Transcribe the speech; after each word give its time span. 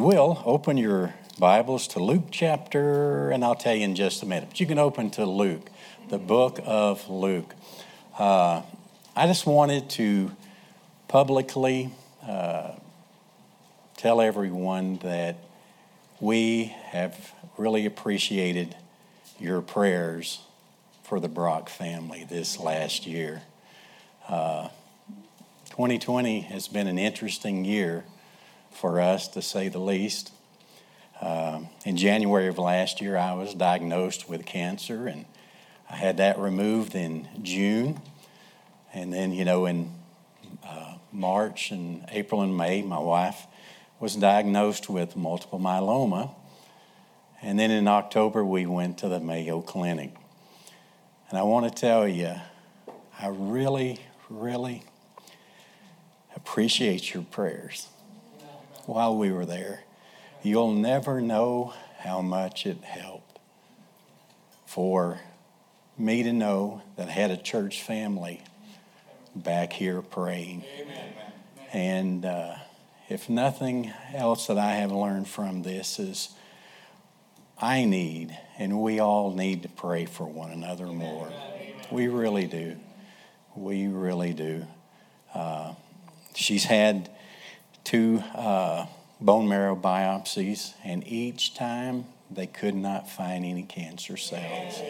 will 0.00 0.40
open 0.46 0.76
your 0.76 1.12
Bibles 1.40 1.88
to 1.88 1.98
Luke 1.98 2.26
chapter, 2.30 3.30
and 3.30 3.44
I'll 3.44 3.56
tell 3.56 3.74
you 3.74 3.82
in 3.82 3.96
just 3.96 4.22
a 4.22 4.26
minute. 4.26 4.50
But 4.50 4.60
you 4.60 4.66
can 4.66 4.78
open 4.78 5.10
to 5.10 5.26
Luke, 5.26 5.68
the 6.08 6.18
book 6.18 6.60
of 6.64 7.10
Luke. 7.10 7.52
Uh, 8.16 8.62
I 9.16 9.26
just 9.26 9.44
wanted 9.44 9.90
to 9.90 10.30
publicly 11.08 11.90
uh, 12.24 12.74
tell 13.96 14.20
everyone 14.20 14.98
that 14.98 15.36
we 16.20 16.66
have 16.90 17.32
really 17.56 17.84
appreciated 17.84 18.76
your 19.40 19.60
prayers 19.60 20.38
for 21.02 21.18
the 21.18 21.28
Brock 21.28 21.68
family 21.68 22.22
this 22.22 22.60
last 22.60 23.04
year. 23.04 23.42
Uh, 24.28 24.68
2020 25.70 26.42
has 26.42 26.68
been 26.68 26.86
an 26.86 27.00
interesting 27.00 27.64
year 27.64 28.04
for 28.70 29.00
us, 29.00 29.28
to 29.28 29.42
say 29.42 29.68
the 29.68 29.78
least. 29.78 30.32
Uh, 31.20 31.62
in 31.84 31.96
January 31.96 32.46
of 32.46 32.58
last 32.58 33.00
year, 33.00 33.16
I 33.16 33.34
was 33.34 33.54
diagnosed 33.54 34.28
with 34.28 34.46
cancer, 34.46 35.08
and 35.08 35.24
I 35.90 35.96
had 35.96 36.18
that 36.18 36.38
removed 36.38 36.94
in 36.94 37.28
June. 37.42 38.00
And 38.94 39.12
then, 39.12 39.32
you 39.32 39.44
know, 39.44 39.66
in 39.66 39.92
uh, 40.64 40.94
March 41.12 41.70
and 41.70 42.04
April 42.10 42.42
and 42.42 42.56
May, 42.56 42.82
my 42.82 42.98
wife 42.98 43.46
was 43.98 44.14
diagnosed 44.14 44.88
with 44.88 45.16
multiple 45.16 45.58
myeloma. 45.58 46.30
And 47.42 47.58
then 47.58 47.70
in 47.70 47.88
October, 47.88 48.44
we 48.44 48.66
went 48.66 48.98
to 48.98 49.08
the 49.08 49.20
Mayo 49.20 49.60
Clinic. 49.60 50.14
And 51.30 51.38
I 51.38 51.42
want 51.42 51.68
to 51.68 51.80
tell 51.80 52.06
you, 52.06 52.34
I 53.20 53.28
really, 53.28 53.98
really 54.30 54.84
appreciate 56.36 57.12
your 57.12 57.24
prayers 57.24 57.88
while 58.88 59.14
we 59.14 59.30
were 59.30 59.44
there. 59.44 59.84
You'll 60.42 60.72
never 60.72 61.20
know 61.20 61.74
how 61.98 62.22
much 62.22 62.64
it 62.64 62.82
helped 62.82 63.38
for 64.64 65.20
me 65.98 66.22
to 66.22 66.32
know 66.32 66.80
that 66.96 67.08
I 67.08 67.10
had 67.10 67.30
a 67.30 67.36
church 67.36 67.82
family 67.82 68.40
back 69.36 69.74
here 69.74 70.00
praying. 70.00 70.64
Amen. 70.80 71.12
And 71.70 72.24
uh, 72.24 72.54
if 73.10 73.28
nothing 73.28 73.92
else 74.14 74.46
that 74.46 74.56
I 74.56 74.76
have 74.76 74.90
learned 74.90 75.28
from 75.28 75.62
this 75.62 75.98
is 75.98 76.30
I 77.60 77.84
need, 77.84 78.38
and 78.58 78.80
we 78.80 79.00
all 79.00 79.34
need 79.34 79.64
to 79.64 79.68
pray 79.68 80.06
for 80.06 80.24
one 80.24 80.50
another 80.50 80.86
more. 80.86 81.30
We 81.90 82.08
really 82.08 82.46
do. 82.46 82.76
We 83.54 83.86
really 83.88 84.32
do. 84.32 84.66
Uh, 85.34 85.74
she's 86.34 86.64
had 86.64 87.10
two 87.84 88.22
uh, 88.34 88.86
bone 89.20 89.48
marrow 89.48 89.76
biopsies, 89.76 90.74
and 90.84 91.06
each 91.06 91.54
time 91.54 92.04
they 92.30 92.46
could 92.46 92.74
not 92.74 93.08
find 93.08 93.44
any 93.44 93.62
cancer 93.62 94.16
cells. 94.16 94.80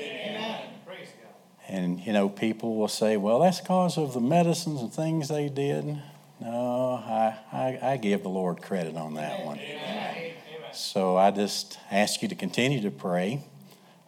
And 1.69 2.01
you 2.01 2.13
know, 2.13 2.29
people 2.29 2.77
will 2.77 2.89
say, 2.89 3.17
"Well, 3.17 3.41
that's 3.41 3.61
because 3.61 3.99
of 3.99 4.15
the 4.15 4.21
medicines 4.21 4.81
and 4.81 4.93
things 4.93 5.29
they 5.29 5.49
did." 5.49 6.01
No, 6.41 7.03
I, 7.05 7.37
I, 7.53 7.79
I 7.83 7.97
give 7.97 8.23
the 8.23 8.29
Lord 8.29 8.63
credit 8.63 8.97
on 8.97 9.15
that 9.15 9.45
one. 9.45 9.59
Amen. 9.59 10.35
So 10.73 11.17
I 11.17 11.33
just 11.33 11.79
ask 11.91 12.23
you 12.23 12.29
to 12.29 12.37
continue 12.37 12.81
to 12.83 12.91
pray. 12.93 13.43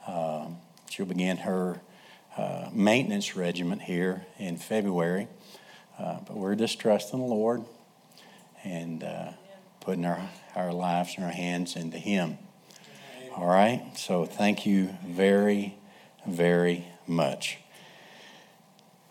Uh, 0.07 0.47
she'll 0.89 1.07
begin 1.07 1.39
her 1.39 1.81
uh, 2.37 2.71
maintenance 2.73 3.35
regimen 3.35 3.81
here 3.81 4.25
in 4.39 4.57
February, 4.57 5.27
uh, 5.99 6.21
but 6.27 6.37
we're 6.37 6.55
just 6.55 6.79
trusting 6.79 7.19
the 7.19 7.25
Lord 7.25 7.65
and 8.65 9.03
uh, 9.03 9.33
putting 9.81 10.05
our, 10.05 10.31
our 10.55 10.73
lives 10.73 11.15
and 11.17 11.25
our 11.25 11.33
hands 11.33 11.77
into 11.77 11.99
Him. 11.99 12.39
All 13.37 13.47
right? 13.47 13.93
So 13.97 14.25
thank 14.25 14.67
you 14.67 14.91
very, 15.07 15.77
very 16.27 16.87
much. 17.07 17.59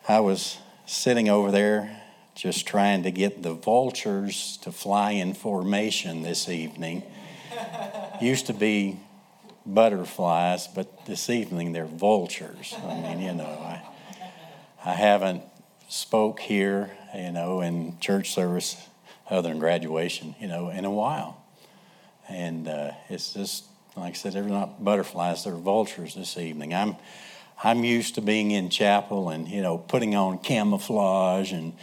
I 0.08 0.20
was 0.20 0.58
sitting 0.86 1.30
over 1.30 1.52
there 1.52 2.02
just 2.36 2.66
trying 2.66 3.04
to 3.04 3.12
get 3.12 3.44
the 3.44 3.54
vultures 3.54 4.58
to 4.62 4.72
fly 4.72 5.12
in 5.12 5.34
formation 5.34 6.24
this 6.24 6.48
evening. 6.48 7.04
Used 8.22 8.48
to 8.48 8.54
be 8.54 9.00
butterflies, 9.66 10.68
but 10.68 11.06
this 11.06 11.30
evening 11.30 11.74
they're 11.74 11.86
vultures. 11.86 12.76
I 12.84 12.96
mean, 13.02 13.20
you 13.22 13.34
know, 13.34 13.46
I, 13.46 13.82
I 14.86 14.94
haven't 14.94 15.44
spoke 15.90 16.40
here, 16.40 16.92
you 17.16 17.32
know, 17.32 17.62
in 17.62 18.00
church 18.00 18.34
service 18.34 18.89
other 19.30 19.50
than 19.50 19.60
graduation, 19.60 20.36
you 20.40 20.48
know, 20.48 20.70
in 20.70 20.86
a 20.86 20.92
while. 20.92 21.44
And 22.28 22.68
uh, 22.68 22.92
it's 23.10 23.34
just, 23.34 23.66
like 23.96 24.14
I 24.14 24.16
said, 24.16 24.34
they're 24.34 24.44
not 24.44 24.84
butterflies, 24.84 25.44
they're 25.44 25.54
vultures 25.54 26.16
this 26.16 26.38
evening. 26.38 26.74
I'm, 26.74 26.96
I'm 27.64 27.84
used 27.84 28.16
to 28.16 28.22
being 28.22 28.52
in 28.52 28.70
chapel 28.70 29.30
and, 29.30 29.48
you 29.48 29.62
know, 29.62 29.78
putting 29.78 30.16
on 30.16 30.40
camouflage 30.40 31.52
and 31.52 31.74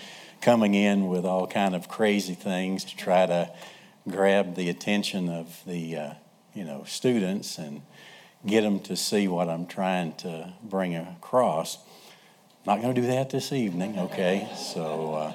coming 0.41 0.75
in 0.75 1.09
with 1.09 1.25
all 1.25 1.47
kind 1.47 1.75
of 1.75 1.89
crazy 1.89 2.35
things 2.35 2.85
to 2.85 2.97
try 2.97 3.27
to 3.27 3.51
grab 4.09 4.55
the 4.55 4.69
attention 4.69 5.29
of 5.29 5.61
the, 5.67 5.97
uh, 5.97 6.15
you 6.55 6.65
know, 6.65 6.85
students 6.87 7.59
and 7.59 7.83
get 8.47 8.63
them 8.63 8.79
to 8.81 8.97
see 8.97 9.27
what 9.27 9.49
I'm 9.49 9.67
trying 9.67 10.15
to 10.17 10.53
bring 10.63 10.95
across. 10.95 11.79
Not 12.65 12.81
going 12.81 12.95
to 12.95 13.01
do 13.01 13.07
that 13.09 13.31
this 13.31 13.53
evening, 13.53 13.99
okay? 13.99 14.49
So, 14.57 15.15
uh, 15.15 15.33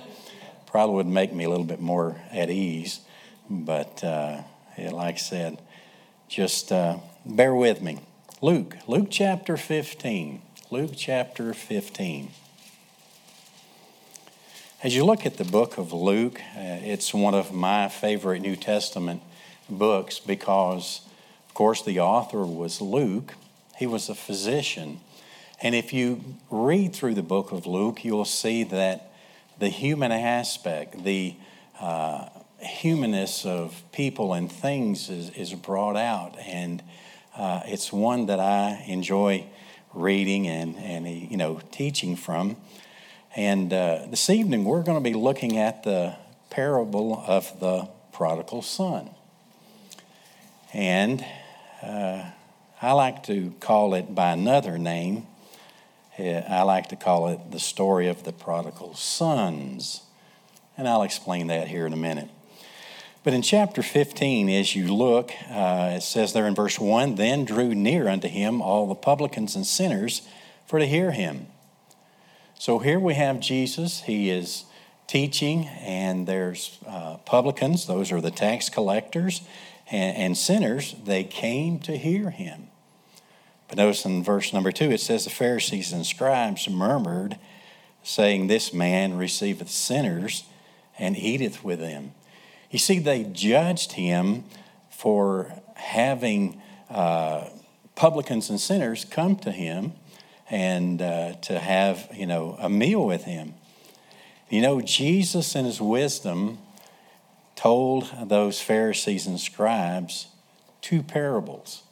probably 0.71 0.95
would 0.95 1.07
make 1.07 1.33
me 1.33 1.43
a 1.43 1.49
little 1.49 1.65
bit 1.65 1.81
more 1.81 2.15
at 2.31 2.49
ease. 2.49 3.01
But 3.49 4.03
uh, 4.03 4.41
like 4.77 5.15
I 5.15 5.17
said, 5.17 5.61
just 6.29 6.71
uh, 6.71 6.97
bear 7.25 7.53
with 7.53 7.81
me. 7.81 7.99
Luke, 8.41 8.77
Luke 8.87 9.09
chapter 9.11 9.57
15. 9.57 10.41
Luke 10.71 10.91
chapter 10.95 11.53
15. 11.53 12.31
As 14.81 14.95
you 14.95 15.03
look 15.05 15.25
at 15.25 15.37
the 15.37 15.43
book 15.43 15.77
of 15.77 15.93
Luke, 15.93 16.39
uh, 16.55 16.79
it's 16.81 17.13
one 17.13 17.35
of 17.35 17.53
my 17.53 17.89
favorite 17.89 18.41
New 18.41 18.55
Testament 18.55 19.21
books 19.69 20.17
because, 20.19 21.01
of 21.47 21.53
course, 21.53 21.83
the 21.83 21.99
author 21.99 22.45
was 22.45 22.81
Luke. 22.81 23.35
He 23.77 23.85
was 23.85 24.09
a 24.09 24.15
physician. 24.15 25.01
And 25.61 25.75
if 25.75 25.93
you 25.93 26.23
read 26.49 26.95
through 26.95 27.13
the 27.15 27.21
book 27.21 27.51
of 27.51 27.67
Luke, 27.67 28.03
you'll 28.03 28.25
see 28.25 28.63
that 28.63 29.10
the 29.61 29.69
human 29.69 30.11
aspect, 30.11 31.03
the 31.03 31.35
uh, 31.79 32.27
humanness 32.57 33.45
of 33.45 33.83
people 33.91 34.33
and 34.33 34.51
things 34.51 35.07
is, 35.07 35.29
is 35.29 35.53
brought 35.53 35.95
out. 35.95 36.35
And 36.39 36.81
uh, 37.37 37.61
it's 37.65 37.93
one 37.93 38.25
that 38.25 38.39
I 38.39 38.83
enjoy 38.87 39.45
reading 39.93 40.47
and, 40.47 40.75
and 40.77 41.07
you 41.07 41.37
know, 41.37 41.61
teaching 41.69 42.15
from. 42.15 42.57
And 43.35 43.71
uh, 43.71 44.07
this 44.09 44.31
evening, 44.31 44.65
we're 44.65 44.81
going 44.81 44.97
to 44.97 45.09
be 45.09 45.13
looking 45.13 45.59
at 45.59 45.83
the 45.83 46.15
parable 46.49 47.23
of 47.27 47.59
the 47.59 47.87
prodigal 48.11 48.63
son. 48.63 49.11
And 50.73 51.23
uh, 51.83 52.23
I 52.81 52.93
like 52.93 53.21
to 53.23 53.53
call 53.59 53.93
it 53.93 54.15
by 54.15 54.31
another 54.31 54.79
name 54.79 55.27
I 56.29 56.61
like 56.63 56.89
to 56.89 56.95
call 56.95 57.29
it 57.29 57.51
the 57.51 57.59
story 57.59 58.07
of 58.07 58.23
the 58.23 58.33
prodigal 58.33 58.95
sons. 58.95 60.01
And 60.77 60.87
I'll 60.87 61.03
explain 61.03 61.47
that 61.47 61.67
here 61.67 61.85
in 61.85 61.93
a 61.93 61.97
minute. 61.97 62.29
But 63.23 63.33
in 63.33 63.43
chapter 63.43 63.83
15, 63.83 64.49
as 64.49 64.75
you 64.75 64.93
look, 64.93 65.31
uh, 65.49 65.93
it 65.97 66.01
says 66.01 66.33
there 66.33 66.47
in 66.47 66.55
verse 66.55 66.79
1 66.79 67.15
Then 67.15 67.45
drew 67.45 67.75
near 67.75 68.07
unto 68.07 68.27
him 68.27 68.61
all 68.61 68.87
the 68.87 68.95
publicans 68.95 69.55
and 69.55 69.65
sinners 69.65 70.23
for 70.65 70.79
to 70.79 70.87
hear 70.87 71.11
him. 71.11 71.47
So 72.57 72.79
here 72.79 72.99
we 72.99 73.13
have 73.13 73.39
Jesus. 73.39 74.01
He 74.01 74.31
is 74.31 74.65
teaching, 75.05 75.67
and 75.67 76.25
there's 76.25 76.79
uh, 76.87 77.17
publicans, 77.17 77.85
those 77.85 78.11
are 78.11 78.21
the 78.21 78.31
tax 78.31 78.69
collectors, 78.69 79.41
and, 79.91 80.17
and 80.17 80.37
sinners. 80.37 80.95
They 81.03 81.23
came 81.23 81.77
to 81.79 81.97
hear 81.97 82.31
him. 82.31 82.70
But 83.71 83.77
notice 83.77 84.03
in 84.03 84.21
verse 84.21 84.51
number 84.51 84.73
two, 84.73 84.91
it 84.91 84.99
says, 84.99 85.23
The 85.23 85.29
Pharisees 85.29 85.93
and 85.93 86.05
scribes 86.05 86.67
murmured, 86.67 87.37
saying, 88.03 88.47
This 88.47 88.73
man 88.73 89.15
receiveth 89.15 89.69
sinners 89.69 90.43
and 90.99 91.15
eateth 91.15 91.63
with 91.63 91.79
them. 91.79 92.11
You 92.69 92.79
see, 92.79 92.99
they 92.99 93.23
judged 93.23 93.93
him 93.93 94.43
for 94.89 95.53
having 95.75 96.61
uh, 96.89 97.45
publicans 97.95 98.49
and 98.49 98.59
sinners 98.59 99.05
come 99.05 99.37
to 99.37 99.51
him 99.53 99.93
and 100.49 101.01
uh, 101.01 101.35
to 101.43 101.57
have, 101.57 102.09
you 102.13 102.25
know, 102.25 102.57
a 102.59 102.69
meal 102.69 103.05
with 103.05 103.23
him. 103.23 103.53
You 104.49 104.61
know, 104.61 104.81
Jesus 104.81 105.55
in 105.55 105.63
his 105.63 105.79
wisdom 105.79 106.57
told 107.55 108.11
those 108.21 108.59
Pharisees 108.59 109.27
and 109.27 109.39
scribes 109.39 110.27
two 110.81 111.01
parables. 111.01 111.83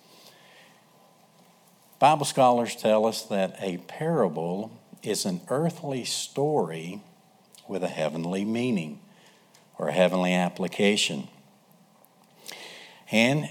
Bible 2.00 2.26
scholars 2.26 2.78
tell 2.78 3.06
us 3.06 3.24
that 3.24 3.58
a 3.60 3.78
parable 3.80 4.72
is 5.04 5.26
an 5.26 5.42
earthly 5.50 6.06
story 6.06 7.02
with 7.68 7.84
a 7.84 7.90
heavenly 7.90 8.46
meaning 8.46 9.02
or 9.78 9.90
a 9.90 9.92
heavenly 9.92 10.34
application. 10.34 11.28
And, 13.12 13.50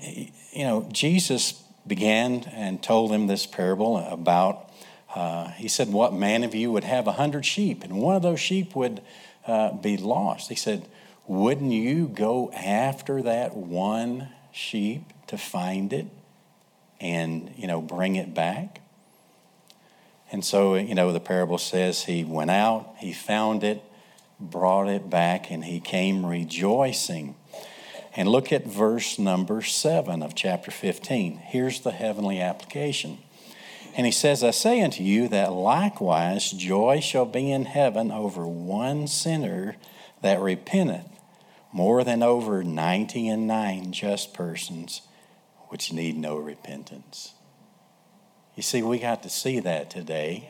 you 0.50 0.64
know, 0.64 0.88
Jesus 0.90 1.62
began 1.86 2.44
and 2.52 2.82
told 2.82 3.10
them 3.10 3.26
this 3.26 3.44
parable 3.44 3.98
about, 3.98 4.70
uh, 5.14 5.48
he 5.48 5.68
said, 5.68 5.92
What 5.92 6.14
man 6.14 6.42
of 6.42 6.54
you 6.54 6.72
would 6.72 6.84
have 6.84 7.06
a 7.06 7.12
hundred 7.12 7.44
sheep, 7.44 7.84
and 7.84 7.98
one 7.98 8.16
of 8.16 8.22
those 8.22 8.40
sheep 8.40 8.74
would 8.74 9.02
uh, 9.46 9.72
be 9.72 9.98
lost? 9.98 10.48
He 10.48 10.54
said, 10.54 10.88
Wouldn't 11.26 11.72
you 11.72 12.08
go 12.08 12.50
after 12.52 13.20
that 13.20 13.54
one 13.54 14.30
sheep 14.52 15.12
to 15.26 15.36
find 15.36 15.92
it 15.92 16.06
and, 17.00 17.52
you 17.56 17.66
know, 17.66 17.80
bring 17.80 18.16
it 18.16 18.34
back? 18.34 18.80
And 20.30 20.44
so, 20.44 20.74
you 20.74 20.94
know, 20.94 21.12
the 21.12 21.20
parable 21.20 21.58
says 21.58 22.04
he 22.04 22.24
went 22.24 22.50
out, 22.50 22.94
he 22.98 23.12
found 23.12 23.64
it, 23.64 23.82
brought 24.38 24.88
it 24.88 25.08
back, 25.08 25.50
and 25.50 25.64
he 25.64 25.80
came 25.80 26.24
rejoicing. 26.24 27.34
And 28.14 28.28
look 28.28 28.52
at 28.52 28.66
verse 28.66 29.18
number 29.18 29.62
seven 29.62 30.22
of 30.22 30.34
chapter 30.34 30.70
15. 30.70 31.38
Here's 31.38 31.80
the 31.80 31.92
heavenly 31.92 32.40
application. 32.40 33.18
And 33.96 34.06
he 34.06 34.12
says, 34.12 34.44
I 34.44 34.50
say 34.50 34.82
unto 34.82 35.02
you 35.02 35.28
that 35.28 35.52
likewise 35.52 36.50
joy 36.50 37.00
shall 37.00 37.24
be 37.24 37.50
in 37.50 37.64
heaven 37.64 38.10
over 38.10 38.46
one 38.46 39.06
sinner 39.06 39.76
that 40.22 40.40
repenteth, 40.40 41.06
more 41.72 42.04
than 42.04 42.22
over 42.22 42.62
ninety 42.62 43.28
and 43.28 43.46
nine 43.46 43.92
just 43.92 44.34
persons 44.34 45.02
which 45.68 45.92
need 45.92 46.16
no 46.16 46.36
repentance. 46.36 47.32
You 48.56 48.62
see, 48.62 48.82
we 48.82 48.98
got 48.98 49.22
to 49.22 49.30
see 49.30 49.60
that 49.60 49.90
today, 49.90 50.48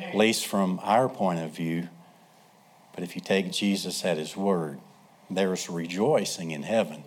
at 0.00 0.14
least 0.14 0.46
from 0.46 0.80
our 0.82 1.08
point 1.08 1.40
of 1.40 1.50
view. 1.50 1.88
But 2.94 3.04
if 3.04 3.14
you 3.14 3.20
take 3.20 3.52
Jesus 3.52 4.04
at 4.04 4.16
his 4.16 4.36
word, 4.36 4.80
there's 5.30 5.68
rejoicing 5.68 6.52
in 6.52 6.62
heaven. 6.62 7.02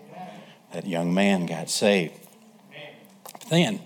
That 0.72 0.86
young 0.86 1.14
man 1.14 1.48
got 1.48 1.70
saved. 1.70 2.14
Then 3.50 3.82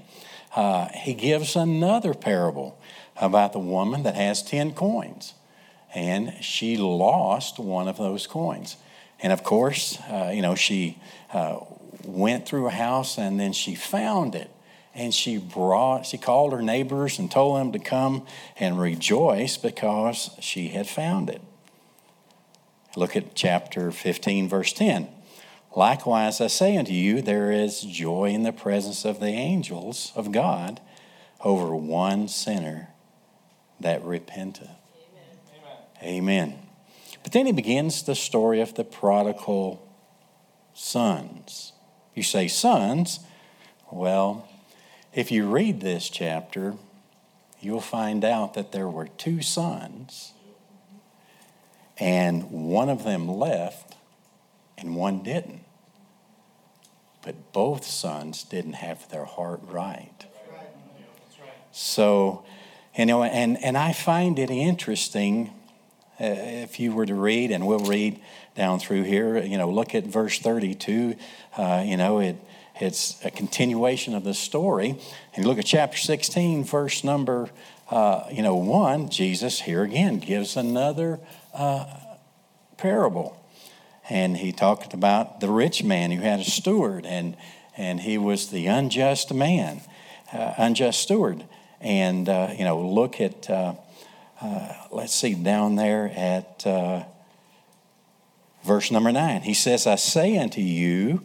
uh, 0.56 0.90
he 0.90 1.14
gives 1.14 1.56
another 1.56 2.14
parable 2.14 2.78
about 3.16 3.54
the 3.54 3.60
woman 3.60 4.04
that 4.04 4.16
has 4.16 4.44
10 4.44 4.74
coins. 4.74 5.34
And 5.96 6.34
she 6.42 6.76
lost 6.76 7.60
one 7.60 7.88
of 7.88 7.98
those 7.98 8.28
coins. 8.28 8.78
And 9.22 9.32
of 9.32 9.44
course, 9.44 9.98
uh, 10.10 10.32
you 10.34 10.42
know, 10.42 10.56
she 10.56 11.00
uh, 11.32 11.60
went 12.06 12.46
through 12.48 12.68
a 12.68 12.72
house 12.72 13.18
and 13.18 13.40
then 13.40 13.54
she 13.54 13.76
found 13.76 14.36
it. 14.36 14.50
And 14.96 15.14
she 15.14 15.38
brought, 15.38 16.06
she 16.06 16.18
called 16.20 16.54
her 16.54 16.62
neighbors 16.62 17.18
and 17.18 17.32
told 17.32 17.60
them 17.60 17.72
to 17.72 17.80
come 17.80 18.28
and 18.60 18.80
rejoice 18.80 19.58
because 19.58 20.30
she 20.40 20.68
had 20.70 20.88
found 20.88 21.30
it. 21.30 21.42
Look 22.96 23.16
at 23.16 23.34
chapter 23.34 23.92
15, 23.92 24.48
verse 24.48 24.72
10. 24.72 25.10
Likewise, 25.76 26.40
I 26.40 26.48
say 26.48 26.78
unto 26.78 26.92
you, 26.92 27.24
there 27.24 27.52
is 27.52 27.82
joy 27.82 28.30
in 28.30 28.44
the 28.44 28.52
presence 28.52 29.06
of 29.06 29.20
the 29.20 29.28
angels 29.28 30.12
of 30.16 30.32
God 30.32 30.80
over 31.44 31.76
one 31.76 32.28
sinner 32.28 32.90
that 33.80 34.04
repenteth. 34.04 34.70
Amen. 36.02 36.04
Amen. 36.04 36.60
But 37.24 37.32
then 37.32 37.48
he 37.48 37.52
begins 37.52 38.04
the 38.04 38.16
story 38.16 38.62
of 38.62 38.76
the 38.76 38.84
prodigal 38.84 39.82
sons. 40.74 41.73
You 42.14 42.24
say, 42.24 42.48
sons? 42.48 43.20
Well, 43.92 44.48
if 45.14 45.32
you 45.32 45.50
read 45.50 45.82
this 45.82 46.10
chapter, 46.10 46.76
you'll 47.60 47.82
find 47.82 48.26
out 48.26 48.54
that 48.56 48.72
there 48.72 48.90
were 48.90 49.08
two 49.08 49.42
sons 49.42 50.34
and 51.98 52.50
one 52.52 52.90
of 52.90 53.04
them 53.04 53.28
left 53.28 53.96
and 54.78 54.96
one 54.96 55.24
didn't. 55.24 55.62
But 57.22 57.54
both 57.54 57.86
sons 57.86 58.44
didn't 58.44 58.74
have 58.74 59.10
their 59.10 59.26
heart 59.26 59.62
right. 59.64 60.26
So, 61.72 62.44
you 62.98 63.06
know, 63.06 63.24
and, 63.24 63.58
and 63.64 63.78
I 63.78 63.94
find 63.94 64.38
it 64.38 64.50
interesting 64.50 65.52
uh, 66.20 66.26
if 66.26 66.80
you 66.80 66.94
were 66.94 67.06
to 67.06 67.16
read, 67.16 67.50
and 67.50 67.66
we'll 67.66 67.80
read 67.80 68.20
down 68.56 68.80
through 68.80 69.04
here, 69.04 69.38
you 69.40 69.58
know, 69.58 69.70
look 69.70 69.96
at 69.96 70.06
verse 70.06 70.40
32. 70.40 71.16
Uh, 71.58 71.84
you 71.86 71.98
know, 71.98 72.20
it, 72.20 72.38
it's 72.80 73.24
a 73.26 73.32
continuation 73.32 74.16
of 74.16 74.24
the 74.24 74.34
story. 74.34 75.00
And 75.36 75.46
look 75.46 75.58
at 75.58 75.66
chapter 75.66 75.98
16, 75.98 76.64
verse 76.64 77.04
number, 77.04 77.50
uh, 77.90 78.26
you 78.32 78.42
know, 78.42 78.56
1. 78.56 79.10
Jesus 79.10 79.62
here 79.62 79.84
again 79.84 80.20
gives 80.20 80.56
another 80.56 81.20
uh, 81.54 81.86
parable. 82.78 83.40
And 84.10 84.38
he 84.38 84.52
talked 84.52 84.94
about 84.94 85.40
the 85.40 85.50
rich 85.50 85.84
man 85.84 86.12
who 86.12 86.22
had 86.22 86.42
a 86.42 86.44
steward, 86.44 87.06
and, 87.06 87.38
and 87.78 88.02
he 88.02 88.18
was 88.18 88.50
the 88.50 88.68
unjust 88.68 89.34
man, 89.34 89.82
uh, 90.34 90.54
unjust 90.58 91.00
steward. 91.00 91.46
And, 91.80 92.28
uh, 92.28 92.50
you 92.58 92.66
know, 92.66 92.82
look 92.82 93.22
at, 93.22 93.50
uh, 93.50 93.76
let's 94.92 95.14
see, 95.14 95.36
down 95.36 95.76
there 95.76 96.12
at 96.16 96.66
verse 98.66 98.92
number 98.92 99.12
9. 99.12 99.42
He 99.42 99.54
says, 99.54 99.88
I 99.88 99.96
say 99.96 100.38
unto 100.38 100.62
you, 100.62 101.22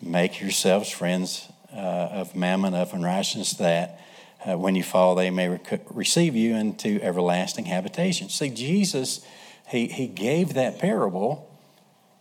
make 0.00 0.40
yourselves 0.40 0.90
friends 0.90 1.48
uh, 1.72 1.76
of 1.76 2.34
mammon, 2.36 2.74
of 2.74 2.92
unrighteousness, 2.92 3.54
that 3.54 4.00
uh, 4.44 4.58
when 4.58 4.74
you 4.74 4.82
fall, 4.82 5.14
they 5.14 5.30
may 5.30 5.48
rec- 5.48 5.86
receive 5.90 6.34
you 6.34 6.54
into 6.54 7.00
everlasting 7.02 7.66
habitation. 7.66 8.28
See, 8.28 8.50
Jesus 8.50 9.24
he, 9.72 9.86
he 9.86 10.06
gave 10.06 10.52
that 10.54 10.78
parable 10.78 11.48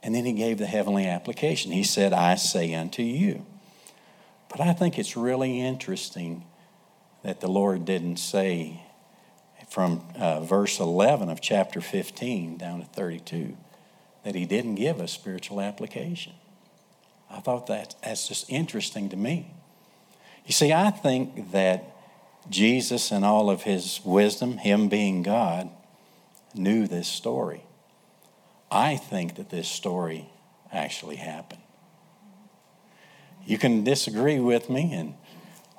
and 0.02 0.16
then 0.16 0.26
he 0.26 0.32
gave 0.32 0.58
the 0.58 0.66
heavenly 0.66 1.06
application. 1.06 1.72
He 1.74 1.84
said, 1.84 2.14
I 2.14 2.36
say 2.36 2.74
unto 2.74 3.04
you. 3.04 3.46
But 4.50 4.62
I 4.62 4.74
think 4.74 4.98
it's 4.98 5.18
really 5.18 5.60
interesting 5.60 6.46
that 7.24 7.42
the 7.42 7.50
Lord 7.50 7.86
didn't 7.86 8.18
say 8.18 8.82
from 9.70 10.02
uh, 10.16 10.40
verse 10.40 10.80
11 10.80 11.30
of 11.30 11.42
chapter 11.42 11.82
15 11.82 12.58
down 12.58 12.80
to 12.80 12.86
32 12.86 13.58
that 14.24 14.36
he 14.36 14.46
didn't 14.46 14.76
give 14.76 15.00
a 15.00 15.08
spiritual 15.08 15.62
application. 15.62 16.34
I 17.30 17.40
thought 17.40 17.68
that 17.68 17.96
that's 18.04 18.28
just 18.28 18.50
interesting 18.50 19.10
to 19.10 19.16
me. 19.16 19.54
You 20.46 20.54
see, 20.54 20.74
I 20.74 20.92
think 20.92 21.52
that 21.52 21.86
Jesus 22.50 23.12
and 23.12 23.24
all 23.24 23.50
of 23.50 23.64
his 23.64 24.02
wisdom, 24.04 24.58
him 24.58 24.90
being 24.90 25.24
God, 25.24 25.70
knew 26.54 26.88
this 26.88 27.08
story. 27.08 27.64
I 28.70 28.96
think 28.96 29.36
that 29.36 29.50
this 29.50 29.68
story 29.68 30.30
actually 30.72 31.18
happened. 31.18 31.62
You 33.46 33.58
can 33.58 33.84
disagree 33.84 34.40
with 34.40 34.70
me, 34.70 34.94
and 34.94 35.16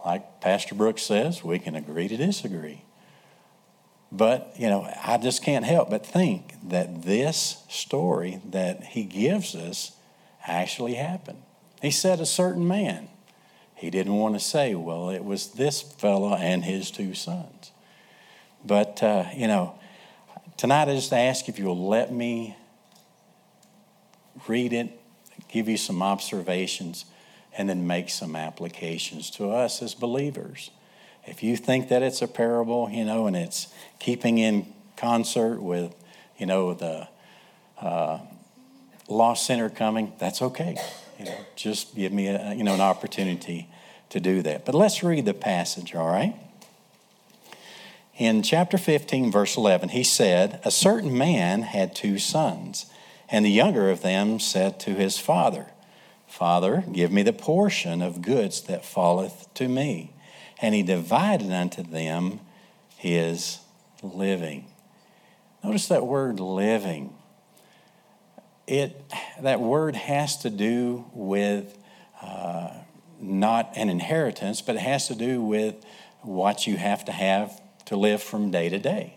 like 0.05 0.41
Pastor 0.41 0.75
Brooks 0.75 1.03
says, 1.03 1.45
we 1.45 1.59
can 1.59 1.75
agree 1.75 2.09
to 2.09 2.17
disagree. 2.17 2.83
But, 4.15 4.53
you 4.59 4.69
know, 4.69 4.87
I 5.03 5.17
just 5.17 5.43
can't 5.43 5.65
help 5.65 5.89
but 5.89 6.05
think 6.05 6.55
that 6.69 7.03
this 7.03 7.65
story 7.69 8.41
that 8.51 8.85
he 8.85 9.05
gives 9.05 9.55
us 9.55 9.93
actually 10.47 10.95
happened. 10.95 11.43
He 11.81 11.91
said 11.91 12.21
a 12.21 12.27
certain 12.27 12.69
man. 12.69 13.09
He 13.75 13.91
didn't 13.91 14.15
want 14.15 14.35
to 14.35 14.41
say, 14.41 14.75
well, 14.75 15.09
it 15.09 15.25
was 15.25 15.53
this 15.53 15.81
fellow 15.81 16.35
and 16.35 16.65
his 16.65 16.91
two 16.91 17.15
sons. 17.15 17.73
But, 18.65 19.03
uh, 19.03 19.25
you 19.35 19.49
know, 19.49 19.75
Tonight, 20.63 20.89
I 20.89 20.95
just 20.95 21.13
ask 21.13 21.49
if 21.49 21.59
you'll 21.59 21.89
let 21.89 22.13
me 22.13 22.57
read 24.47 24.73
it, 24.73 25.01
give 25.49 25.69
you 25.69 25.77
some 25.77 26.03
observations, 26.03 27.05
and 27.59 27.69
then 27.69 27.87
make 27.87 28.11
some 28.11 28.37
applications 28.37 29.29
to 29.33 29.51
us 29.51 29.83
as 29.83 29.95
believers. 29.95 30.71
If 31.27 31.43
you 31.43 31.57
think 31.57 31.89
that 31.89 32.03
it's 32.03 32.23
a 32.23 32.29
parable, 32.29 32.89
you 32.91 33.05
know, 33.05 33.27
and 33.27 33.37
it's 33.37 33.69
keeping 33.99 34.39
in 34.39 34.73
concert 34.97 35.61
with, 35.61 35.95
you 36.39 36.47
know, 36.47 36.75
the 36.75 37.09
uh, 37.81 38.19
lost 39.09 39.47
sinner 39.47 39.71
coming, 39.71 40.13
that's 40.19 40.43
okay. 40.43 40.77
You 41.19 41.27
know, 41.27 41.37
just 41.55 41.95
give 41.95 42.13
me 42.13 42.27
a, 42.29 42.55
you 42.55 42.65
know, 42.65 42.75
an 42.75 42.81
opportunity 42.81 43.69
to 44.11 44.21
do 44.21 44.43
that. 44.43 44.65
But 44.65 44.75
let's 44.75 45.03
read 45.03 45.25
the 45.25 45.35
passage, 45.35 45.95
all 45.95 46.09
right? 46.09 46.35
in 48.23 48.43
chapter 48.43 48.79
15, 48.79 49.33
verse 49.33 49.57
11, 49.57 49.91
he 49.91 50.05
said, 50.05 50.61
A 50.65 50.71
certain 50.71 51.17
man 51.17 51.63
had 51.63 51.95
two 51.95 52.19
sons, 52.19 52.87
and 53.29 53.45
the 53.45 53.51
younger 53.51 53.91
of 53.91 54.03
them 54.03 54.39
said 54.39 54.79
to 54.81 54.95
his 54.95 55.19
father, 55.19 55.67
Father, 56.29 56.85
give 56.93 57.11
me 57.11 57.23
the 57.23 57.33
portion 57.33 58.01
of 58.01 58.23
goods 58.23 58.63
that 58.63 58.85
falleth 58.85 59.53
to 59.55 59.69
me. 59.69 60.13
And 60.61 60.75
he 60.75 60.83
divided 60.83 61.53
unto 61.53 61.83
them 61.83 62.41
his 62.97 63.59
living. 64.03 64.67
Notice 65.65 65.89
that 65.89 66.07
word 66.07 66.41
living. 66.41 67.15
It, 68.67 69.03
that 69.41 69.61
word 69.61 69.97
has 69.97 70.39
to 70.39 70.51
do 70.51 71.05
with 71.13 71.77
uh, 72.21 72.71
not 73.21 73.73
an 73.77 73.89
inheritance, 73.89 74.61
but 74.63 74.77
it 74.77 74.83
has 74.83 75.09
to 75.09 75.15
do 75.15 75.43
with 75.43 75.85
what 76.21 76.67
you 76.67 76.77
have 76.77 77.05
to 77.07 77.13
have 77.13 77.61
to 77.87 77.97
live 77.97 78.23
from 78.23 78.51
day 78.51 78.69
to 78.69 78.79
day. 78.79 79.15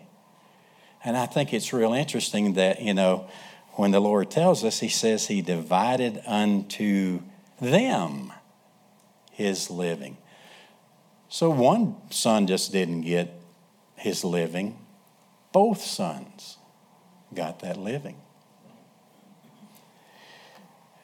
And 1.04 1.16
I 1.16 1.26
think 1.26 1.52
it's 1.52 1.72
real 1.72 1.92
interesting 1.92 2.54
that, 2.54 2.82
you 2.82 2.94
know, 2.94 3.28
when 3.74 3.92
the 3.92 4.00
Lord 4.00 4.30
tells 4.30 4.64
us, 4.64 4.80
He 4.80 4.88
says 4.88 5.28
He 5.28 5.42
divided 5.42 6.20
unto 6.26 7.20
them. 7.60 8.32
his 9.36 9.70
living. 9.70 10.16
So 11.28 11.50
one 11.50 11.96
son 12.10 12.46
just 12.46 12.72
didn't 12.72 13.02
get 13.02 13.32
his 13.96 14.24
living, 14.24 14.78
both 15.52 15.80
sons 15.80 16.58
got 17.34 17.60
that 17.60 17.76
living. 17.76 18.16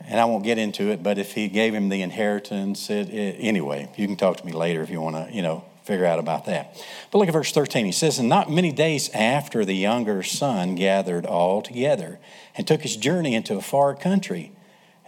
And 0.00 0.18
I 0.20 0.24
won't 0.24 0.44
get 0.44 0.58
into 0.58 0.90
it, 0.90 1.02
but 1.02 1.18
if 1.18 1.32
he 1.32 1.48
gave 1.48 1.74
him 1.74 1.88
the 1.88 2.02
inheritance, 2.02 2.90
it, 2.90 3.08
it, 3.08 3.36
anyway, 3.38 3.88
you 3.96 4.06
can 4.06 4.16
talk 4.16 4.36
to 4.38 4.46
me 4.46 4.52
later 4.52 4.82
if 4.82 4.90
you 4.90 5.00
want 5.00 5.16
to, 5.16 5.32
you 5.34 5.42
know, 5.42 5.64
figure 5.84 6.06
out 6.06 6.18
about 6.18 6.46
that. 6.46 6.76
But 7.10 7.18
look 7.18 7.28
at 7.28 7.32
verse 7.32 7.52
13. 7.52 7.86
He 7.86 7.92
says, 7.92 8.18
And 8.18 8.28
not 8.28 8.50
many 8.50 8.72
days 8.72 9.10
after 9.10 9.64
the 9.64 9.74
younger 9.74 10.22
son 10.22 10.74
gathered 10.74 11.24
all 11.24 11.62
together 11.62 12.18
and 12.56 12.66
took 12.66 12.82
his 12.82 12.96
journey 12.96 13.34
into 13.34 13.56
a 13.56 13.62
far 13.62 13.94
country, 13.94 14.52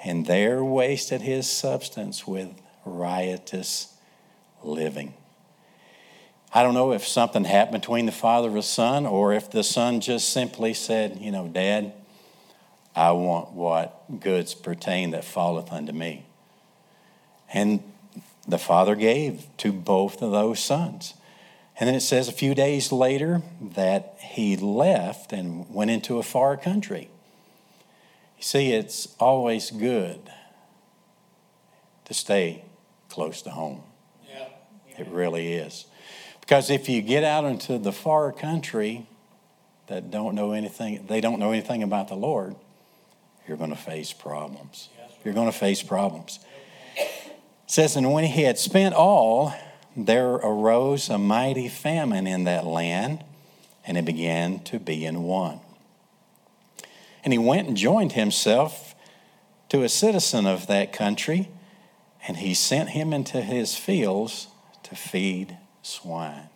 and 0.05 0.27
there 0.27 0.63
wasted 0.63 1.23
his 1.23 1.51
substance 1.51 2.27
with 2.27 2.51
riotous 2.85 3.94
living. 4.65 5.15
I 6.53 6.63
don't 6.63 6.75
know 6.75 6.93
if 6.93 7.07
something 7.07 7.45
happened 7.45 7.81
between 7.81 8.07
the 8.07 8.13
father 8.13 8.49
and 8.49 8.57
the 8.57 8.63
son, 8.63 9.07
or 9.07 9.33
if 9.33 9.51
the 9.51 9.65
son 9.65 10.01
just 10.01 10.31
simply 10.33 10.73
said, 10.73 11.19
You 11.21 11.33
know, 11.33 11.49
Dad, 11.49 11.93
I 12.95 13.11
want 13.11 13.53
what 13.53 14.21
goods 14.21 14.55
pertain 14.55 15.11
that 15.11 15.25
falleth 15.25 15.73
unto 15.73 15.93
me. 15.93 16.27
And 17.53 17.83
the 18.47 18.59
father 18.59 18.95
gave 18.95 19.47
to 19.59 19.73
both 19.73 20.23
of 20.23 20.31
those 20.31 20.61
sons. 20.61 21.15
And 21.79 21.89
then 21.89 21.97
it 21.97 22.03
says 22.03 22.29
a 22.29 22.33
few 22.33 22.55
days 22.55 22.93
later 22.93 23.43
that 23.61 24.17
he 24.21 24.57
left 24.57 25.33
and 25.33 25.69
went 25.75 25.91
into 25.91 26.19
a 26.19 26.23
far 26.23 26.57
country. 26.57 27.11
You 28.37 28.45
see, 28.45 28.73
it's 28.73 29.15
always 29.19 29.73
good 29.73 30.31
to 32.05 32.15
stay 32.15 32.65
close 33.09 33.43
to 33.43 33.51
home. 33.51 33.83
It 34.99 35.09
really 35.09 35.53
is. 35.55 35.87
Because 36.41 36.71
if 36.71 36.89
you 36.89 37.01
get 37.01 37.25
out 37.25 37.45
into 37.45 37.79
the 37.79 37.93
far 37.93 38.31
country 38.31 39.07
that 39.87 40.11
don't 40.11 40.35
know 40.35 40.53
anything, 40.53 41.07
they 41.07 41.21
don't 41.21 41.39
know 41.39 41.53
anything 41.53 41.83
about 41.83 42.09
the 42.09 42.15
Lord, 42.15 42.55
you're 43.49 43.57
going 43.57 43.71
to 43.71 43.77
face 43.77 44.13
problems. 44.13 44.89
You're 45.25 45.35
going 45.35 45.51
to 45.51 45.59
face 45.59 45.83
problems. 45.83 46.39
It 46.97 47.33
says, 47.67 47.97
And 47.97 48.13
when 48.13 48.25
he 48.25 48.43
had 48.43 48.59
spent 48.59 48.95
all, 48.95 49.55
there 49.97 50.33
arose 50.35 51.09
a 51.09 51.19
mighty 51.19 51.69
famine 51.69 52.27
in 52.27 52.45
that 52.45 52.67
land, 52.67 53.25
and 53.87 53.97
it 53.97 54.05
began 54.05 54.61
to 54.65 54.79
be 54.79 55.05
in 55.05 55.23
want. 55.23 55.61
And 57.23 57.33
he 57.33 57.39
went 57.39 57.69
and 57.69 57.77
joined 57.77 58.13
himself 58.13 58.95
to 59.71 59.83
a 59.83 59.89
citizen 59.89 60.47
of 60.47 60.67
that 60.67 60.93
country, 60.93 61.49
and 62.27 62.37
he 62.37 62.55
sent 62.55 62.91
him 62.91 63.13
into 63.13 63.41
his 63.41 63.77
fields 63.77 64.49
to 64.85 64.95
feed 64.95 65.57
swine. 65.83 66.49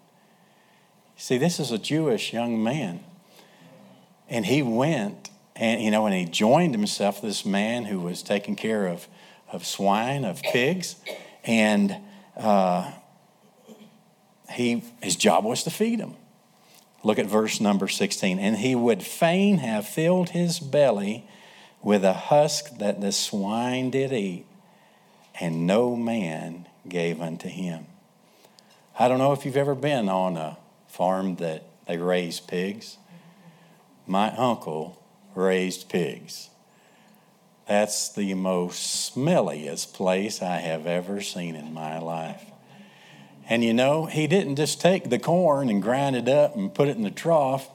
See, 1.16 1.38
this 1.38 1.58
is 1.58 1.70
a 1.72 1.78
Jewish 1.78 2.32
young 2.32 2.62
man. 2.62 3.00
And 4.28 4.46
he 4.46 4.62
went 4.62 5.30
and, 5.56 5.82
you 5.82 5.90
know, 5.90 6.06
and 6.06 6.14
he 6.14 6.24
joined 6.24 6.74
himself 6.74 7.20
this 7.20 7.44
man 7.44 7.86
who 7.86 7.98
was 7.98 8.22
taking 8.22 8.54
care 8.54 8.86
of 8.86 9.08
of 9.50 9.64
swine, 9.66 10.24
of 10.24 10.42
pigs, 10.42 10.96
and 11.44 11.96
uh, 12.36 12.92
he, 14.50 14.84
his 15.02 15.16
job 15.16 15.44
was 15.44 15.62
to 15.64 15.70
feed 15.70 16.00
them. 16.00 16.14
Look 17.02 17.18
at 17.18 17.26
verse 17.26 17.60
number 17.60 17.88
16. 17.88 18.38
And 18.38 18.56
he 18.56 18.74
would 18.74 19.02
fain 19.02 19.58
have 19.58 19.86
filled 19.86 20.30
his 20.30 20.58
belly 20.58 21.28
with 21.82 22.04
a 22.04 22.12
husk 22.12 22.78
that 22.78 23.00
the 23.00 23.12
swine 23.12 23.90
did 23.90 24.12
eat, 24.12 24.46
and 25.40 25.66
no 25.66 25.94
man 25.94 26.66
gave 26.88 27.20
unto 27.20 27.48
him. 27.48 27.86
I 29.00 29.06
don't 29.06 29.18
know 29.18 29.32
if 29.32 29.44
you've 29.44 29.56
ever 29.56 29.76
been 29.76 30.08
on 30.08 30.36
a 30.36 30.58
farm 30.88 31.36
that 31.36 31.62
they 31.86 31.98
raise 31.98 32.40
pigs. 32.40 32.96
My 34.08 34.34
uncle 34.36 35.00
raised 35.36 35.88
pigs. 35.88 36.50
That's 37.68 38.08
the 38.08 38.34
most 38.34 39.14
smelliest 39.14 39.94
place 39.94 40.42
I 40.42 40.56
have 40.56 40.84
ever 40.86 41.20
seen 41.20 41.54
in 41.54 41.72
my 41.72 42.00
life. 42.00 42.42
And 43.48 43.62
you 43.62 43.72
know, 43.72 44.06
he 44.06 44.26
didn't 44.26 44.56
just 44.56 44.80
take 44.80 45.10
the 45.10 45.18
corn 45.20 45.68
and 45.68 45.80
grind 45.80 46.16
it 46.16 46.28
up 46.28 46.56
and 46.56 46.74
put 46.74 46.88
it 46.88 46.96
in 46.96 47.04
the 47.04 47.10
trough. 47.12 47.68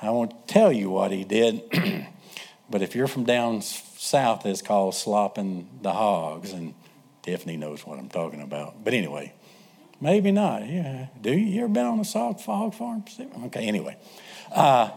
I 0.00 0.10
won't 0.10 0.48
tell 0.48 0.72
you 0.72 0.90
what 0.90 1.12
he 1.12 1.22
did, 1.22 1.62
but 2.68 2.82
if 2.82 2.96
you're 2.96 3.06
from 3.06 3.22
down 3.22 3.62
south, 3.62 4.44
it's 4.44 4.60
called 4.60 4.96
slopping 4.96 5.68
the 5.82 5.92
hogs, 5.92 6.52
and 6.52 6.74
Tiffany 7.22 7.56
knows 7.56 7.86
what 7.86 8.00
I'm 8.00 8.08
talking 8.08 8.42
about. 8.42 8.82
But 8.82 8.94
anyway, 8.94 9.34
maybe 10.02 10.32
not. 10.32 10.68
Yeah, 10.68 11.06
do 11.20 11.30
you? 11.30 11.46
You 11.46 11.64
ever 11.64 11.72
been 11.72 11.86
on 11.86 12.00
a 12.00 12.04
hog 12.04 12.74
farm? 12.74 13.04
Okay, 13.46 13.66
anyway. 13.66 13.96
Uh, 14.54 14.90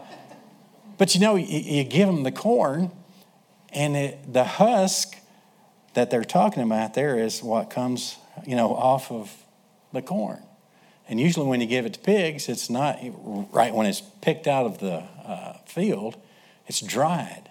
but 0.98 1.14
you 1.14 1.20
know, 1.20 1.36
you, 1.36 1.46
you 1.46 1.84
give 1.84 2.08
them 2.08 2.24
the 2.24 2.32
corn 2.32 2.90
and 3.70 3.96
it, 3.96 4.32
the 4.32 4.44
husk 4.44 5.16
that 5.94 6.10
they're 6.10 6.24
talking 6.24 6.62
about 6.62 6.94
there 6.94 7.18
is 7.18 7.42
what 7.42 7.70
comes, 7.70 8.16
you 8.46 8.56
know, 8.56 8.74
off 8.74 9.10
of 9.10 9.34
the 9.92 10.02
corn. 10.02 10.42
And 11.08 11.20
usually 11.20 11.46
when 11.46 11.60
you 11.60 11.66
give 11.66 11.86
it 11.86 11.94
to 11.94 12.00
pigs, 12.00 12.48
it's 12.48 12.68
not 12.68 12.98
right 13.52 13.72
when 13.72 13.86
it's 13.86 14.00
picked 14.00 14.46
out 14.46 14.66
of 14.66 14.78
the 14.78 15.04
uh, 15.24 15.58
field, 15.66 16.16
it's 16.66 16.80
dried. 16.80 17.50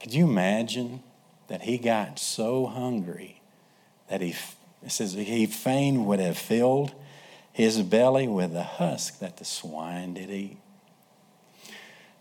Could 0.00 0.14
you 0.14 0.24
imagine 0.24 1.02
that 1.48 1.62
he 1.62 1.78
got 1.78 2.18
so 2.18 2.66
hungry 2.66 3.40
that 4.08 4.20
he, 4.20 4.34
it 4.84 4.90
says 4.90 5.12
he 5.12 5.46
fain 5.46 6.06
would 6.06 6.20
have 6.20 6.38
filled 6.38 6.92
his 7.52 7.82
belly 7.82 8.28
with 8.28 8.52
the 8.52 8.62
husk 8.62 9.18
that 9.18 9.36
the 9.36 9.44
swine 9.44 10.14
did 10.14 10.30
eat? 10.30 10.58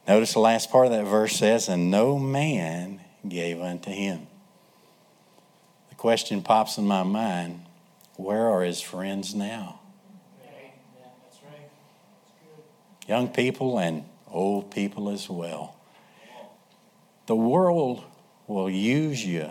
Notice 0.08 0.34
the 0.34 0.40
last 0.40 0.72
part 0.72 0.86
of 0.86 0.92
that 0.94 1.06
verse 1.06 1.36
says, 1.36 1.68
And 1.68 1.92
no 1.92 2.18
man 2.18 3.02
gave 3.28 3.62
unto 3.62 3.92
him. 3.92 4.28
The 5.90 5.96
question 5.96 6.42
pops 6.42 6.78
in 6.78 6.88
my 6.88 7.04
mind 7.04 7.66
where 8.16 8.48
are 8.48 8.64
his 8.64 8.82
friends 8.82 9.36
now? 9.36 9.80
Young 13.08 13.30
people 13.30 13.80
and 13.80 14.04
old 14.28 14.72
people 14.72 15.10
as 15.10 15.30
well. 15.30 15.76
The 17.28 17.36
world 17.36 18.04
will 18.48 18.70
use 18.70 19.24
you 19.24 19.50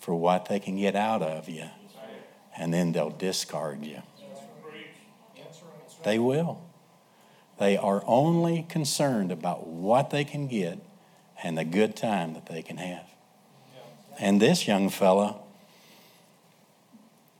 for 0.00 0.14
what 0.14 0.46
they 0.46 0.58
can 0.58 0.76
get 0.76 0.94
out 0.96 1.22
of 1.22 1.48
you, 1.48 1.68
and 2.58 2.72
then 2.72 2.92
they'll 2.92 3.10
discard 3.10 3.84
you. 3.84 4.02
They 6.04 6.18
will. 6.18 6.60
They 7.58 7.76
are 7.76 8.02
only 8.06 8.66
concerned 8.68 9.32
about 9.32 9.66
what 9.66 10.10
they 10.10 10.24
can 10.24 10.46
get 10.46 10.78
and 11.42 11.56
the 11.56 11.64
good 11.64 11.96
time 11.96 12.34
that 12.34 12.46
they 12.46 12.62
can 12.62 12.76
have. 12.76 13.04
And 14.18 14.40
this 14.40 14.66
young 14.66 14.88
fella, 14.88 15.36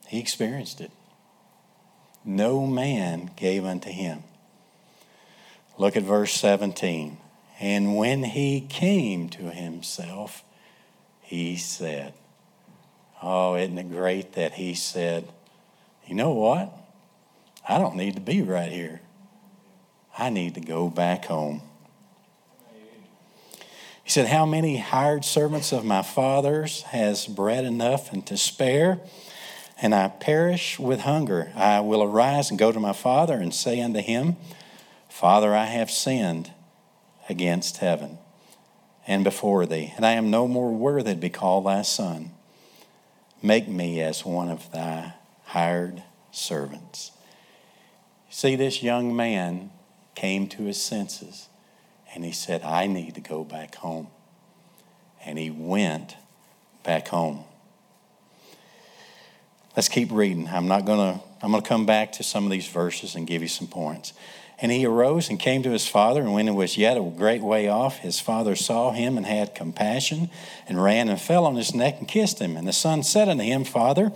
he 0.06 0.18
experienced 0.18 0.80
it. 0.80 0.90
No 2.24 2.66
man 2.66 3.30
gave 3.36 3.64
unto 3.64 3.90
him. 3.90 4.24
Look 5.78 5.96
at 5.96 6.02
verse 6.02 6.32
17. 6.34 7.18
And 7.60 7.96
when 7.96 8.24
he 8.24 8.60
came 8.60 9.28
to 9.30 9.50
himself, 9.50 10.44
he 11.20 11.56
said, 11.56 12.14
Oh, 13.22 13.54
isn't 13.56 13.78
it 13.78 13.90
great 13.90 14.32
that 14.34 14.54
he 14.54 14.74
said, 14.74 15.28
You 16.06 16.14
know 16.14 16.32
what? 16.32 16.72
I 17.68 17.78
don't 17.78 17.96
need 17.96 18.14
to 18.14 18.20
be 18.20 18.42
right 18.42 18.70
here. 18.70 19.00
I 20.16 20.30
need 20.30 20.54
to 20.54 20.60
go 20.60 20.88
back 20.88 21.26
home. 21.26 21.62
He 24.04 24.10
said, 24.10 24.28
How 24.28 24.46
many 24.46 24.78
hired 24.78 25.24
servants 25.24 25.72
of 25.72 25.84
my 25.84 26.02
father's 26.02 26.82
has 26.82 27.26
bread 27.26 27.64
enough 27.64 28.12
and 28.12 28.24
to 28.26 28.36
spare? 28.36 29.00
And 29.82 29.94
I 29.94 30.08
perish 30.08 30.78
with 30.78 31.00
hunger. 31.00 31.52
I 31.54 31.80
will 31.80 32.02
arise 32.02 32.50
and 32.50 32.58
go 32.58 32.72
to 32.72 32.80
my 32.80 32.92
father 32.92 33.34
and 33.34 33.52
say 33.52 33.80
unto 33.80 34.00
him, 34.00 34.36
Father, 35.08 35.54
I 35.54 35.64
have 35.64 35.90
sinned 35.90 36.52
against 37.28 37.78
heaven 37.78 38.18
and 39.06 39.24
before 39.24 39.66
thee, 39.66 39.92
and 39.96 40.06
I 40.06 40.12
am 40.12 40.30
no 40.30 40.46
more 40.46 40.72
worthy 40.72 41.14
to 41.14 41.20
be 41.20 41.30
called 41.30 41.66
thy 41.66 41.82
son. 41.82 42.30
Make 43.42 43.68
me 43.68 44.00
as 44.00 44.24
one 44.24 44.48
of 44.48 44.70
thy 44.72 45.14
hired 45.44 46.02
servants. 46.30 47.12
See, 48.30 48.56
this 48.56 48.82
young 48.82 49.14
man 49.14 49.70
came 50.14 50.48
to 50.48 50.64
his 50.64 50.82
senses 50.82 51.48
and 52.14 52.24
he 52.24 52.32
said, 52.32 52.62
I 52.62 52.86
need 52.86 53.14
to 53.14 53.20
go 53.20 53.44
back 53.44 53.76
home. 53.76 54.08
And 55.24 55.38
he 55.38 55.50
went 55.50 56.16
back 56.82 57.08
home. 57.08 57.44
Let's 59.76 59.88
keep 59.88 60.10
reading. 60.10 60.48
I'm 60.48 60.68
not 60.68 60.84
going 60.86 61.14
to 61.14 61.20
I'm 61.42 61.50
going 61.50 61.62
to 61.62 61.68
come 61.68 61.84
back 61.84 62.12
to 62.12 62.22
some 62.22 62.44
of 62.44 62.50
these 62.50 62.66
verses 62.66 63.14
and 63.14 63.26
give 63.26 63.42
you 63.42 63.48
some 63.48 63.66
points. 63.66 64.14
And 64.58 64.72
he 64.72 64.86
arose 64.86 65.28
and 65.28 65.38
came 65.38 65.62
to 65.64 65.70
his 65.70 65.86
father, 65.86 66.22
and 66.22 66.32
when 66.32 66.46
he 66.46 66.52
was 66.52 66.78
yet 66.78 66.96
a 66.96 67.02
great 67.02 67.42
way 67.42 67.68
off, 67.68 67.98
his 67.98 68.20
father 68.20 68.56
saw 68.56 68.92
him 68.92 69.18
and 69.18 69.26
had 69.26 69.54
compassion, 69.54 70.30
and 70.66 70.82
ran 70.82 71.10
and 71.10 71.20
fell 71.20 71.44
on 71.44 71.56
his 71.56 71.74
neck 71.74 71.96
and 71.98 72.08
kissed 72.08 72.38
him. 72.38 72.56
And 72.56 72.66
the 72.66 72.72
son 72.72 73.02
said 73.02 73.28
unto 73.28 73.44
him, 73.44 73.64
Father, 73.64 74.12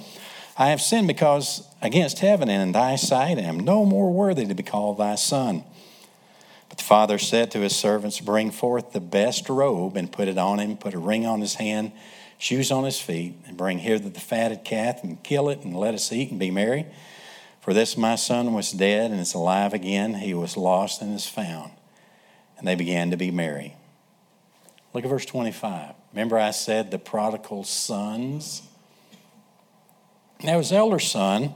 I 0.57 0.69
have 0.69 0.81
sinned 0.81 1.09
because 1.09 1.67
against 1.83 2.19
heaven 2.19 2.49
and 2.49 2.63
in 2.63 2.73
thy 2.73 2.97
sight 2.97 3.39
I 3.39 3.43
am 3.43 3.61
no 3.61 3.85
more 3.85 4.13
worthy 4.13 4.47
to 4.47 4.55
be 4.55 4.63
called 4.63 4.99
thy 4.99 5.15
son. 5.15 5.65
But 6.69 6.79
the 6.79 6.85
father 6.85 7.19
said 7.19 7.51
to 7.51 7.61
his 7.61 7.75
servants, 7.75 8.21
Bring 8.21 8.51
forth 8.51 8.93
the 8.93 9.01
best 9.01 9.49
robe 9.49 9.97
and 9.97 10.11
put 10.11 10.29
it 10.29 10.39
on 10.39 10.59
him, 10.59 10.77
put 10.77 10.95
a 10.95 10.99
ring 10.99 11.27
on 11.27 11.41
his 11.41 11.55
hand, 11.55 11.93
shoes 12.39 12.71
on 12.71 12.85
his 12.85 13.01
feet, 13.01 13.35
and 13.47 13.57
bring 13.57 13.79
hither 13.79 14.09
the 14.09 14.21
fatted 14.21 14.65
calf 14.65 15.03
and 15.03 15.23
kill 15.23 15.49
it, 15.49 15.61
and 15.65 15.77
let 15.77 15.95
us 15.95 16.13
eat 16.13 16.31
and 16.31 16.39
be 16.39 16.51
merry. 16.51 16.87
For 17.61 17.75
this 17.75 17.97
my 17.97 18.17
son 18.17 18.55
was 18.55 18.73
dead 18.73 19.11
and 19.11 19.21
is 19.21 19.35
alive 19.35 19.75
again. 19.75 20.15
He 20.15 20.35
was 20.35 20.57
lost 20.57 21.03
and 21.03 21.15
is 21.15 21.29
found. 21.29 21.73
And 22.59 22.67
they 22.67 22.75
began 22.75 23.11
to 23.11 23.17
be 23.17 23.31
merry. 23.31 23.77
Look 24.93 25.05
at 25.05 25.11
verse 25.11 25.27
25. 25.27 25.95
Remember, 26.13 26.39
I 26.39 26.51
said 26.51 26.91
the 26.91 26.99
prodigal 26.99 27.65
sons? 27.65 28.63
Now, 30.43 30.59
his 30.59 30.73
elder 30.73 30.99
son, 30.99 31.55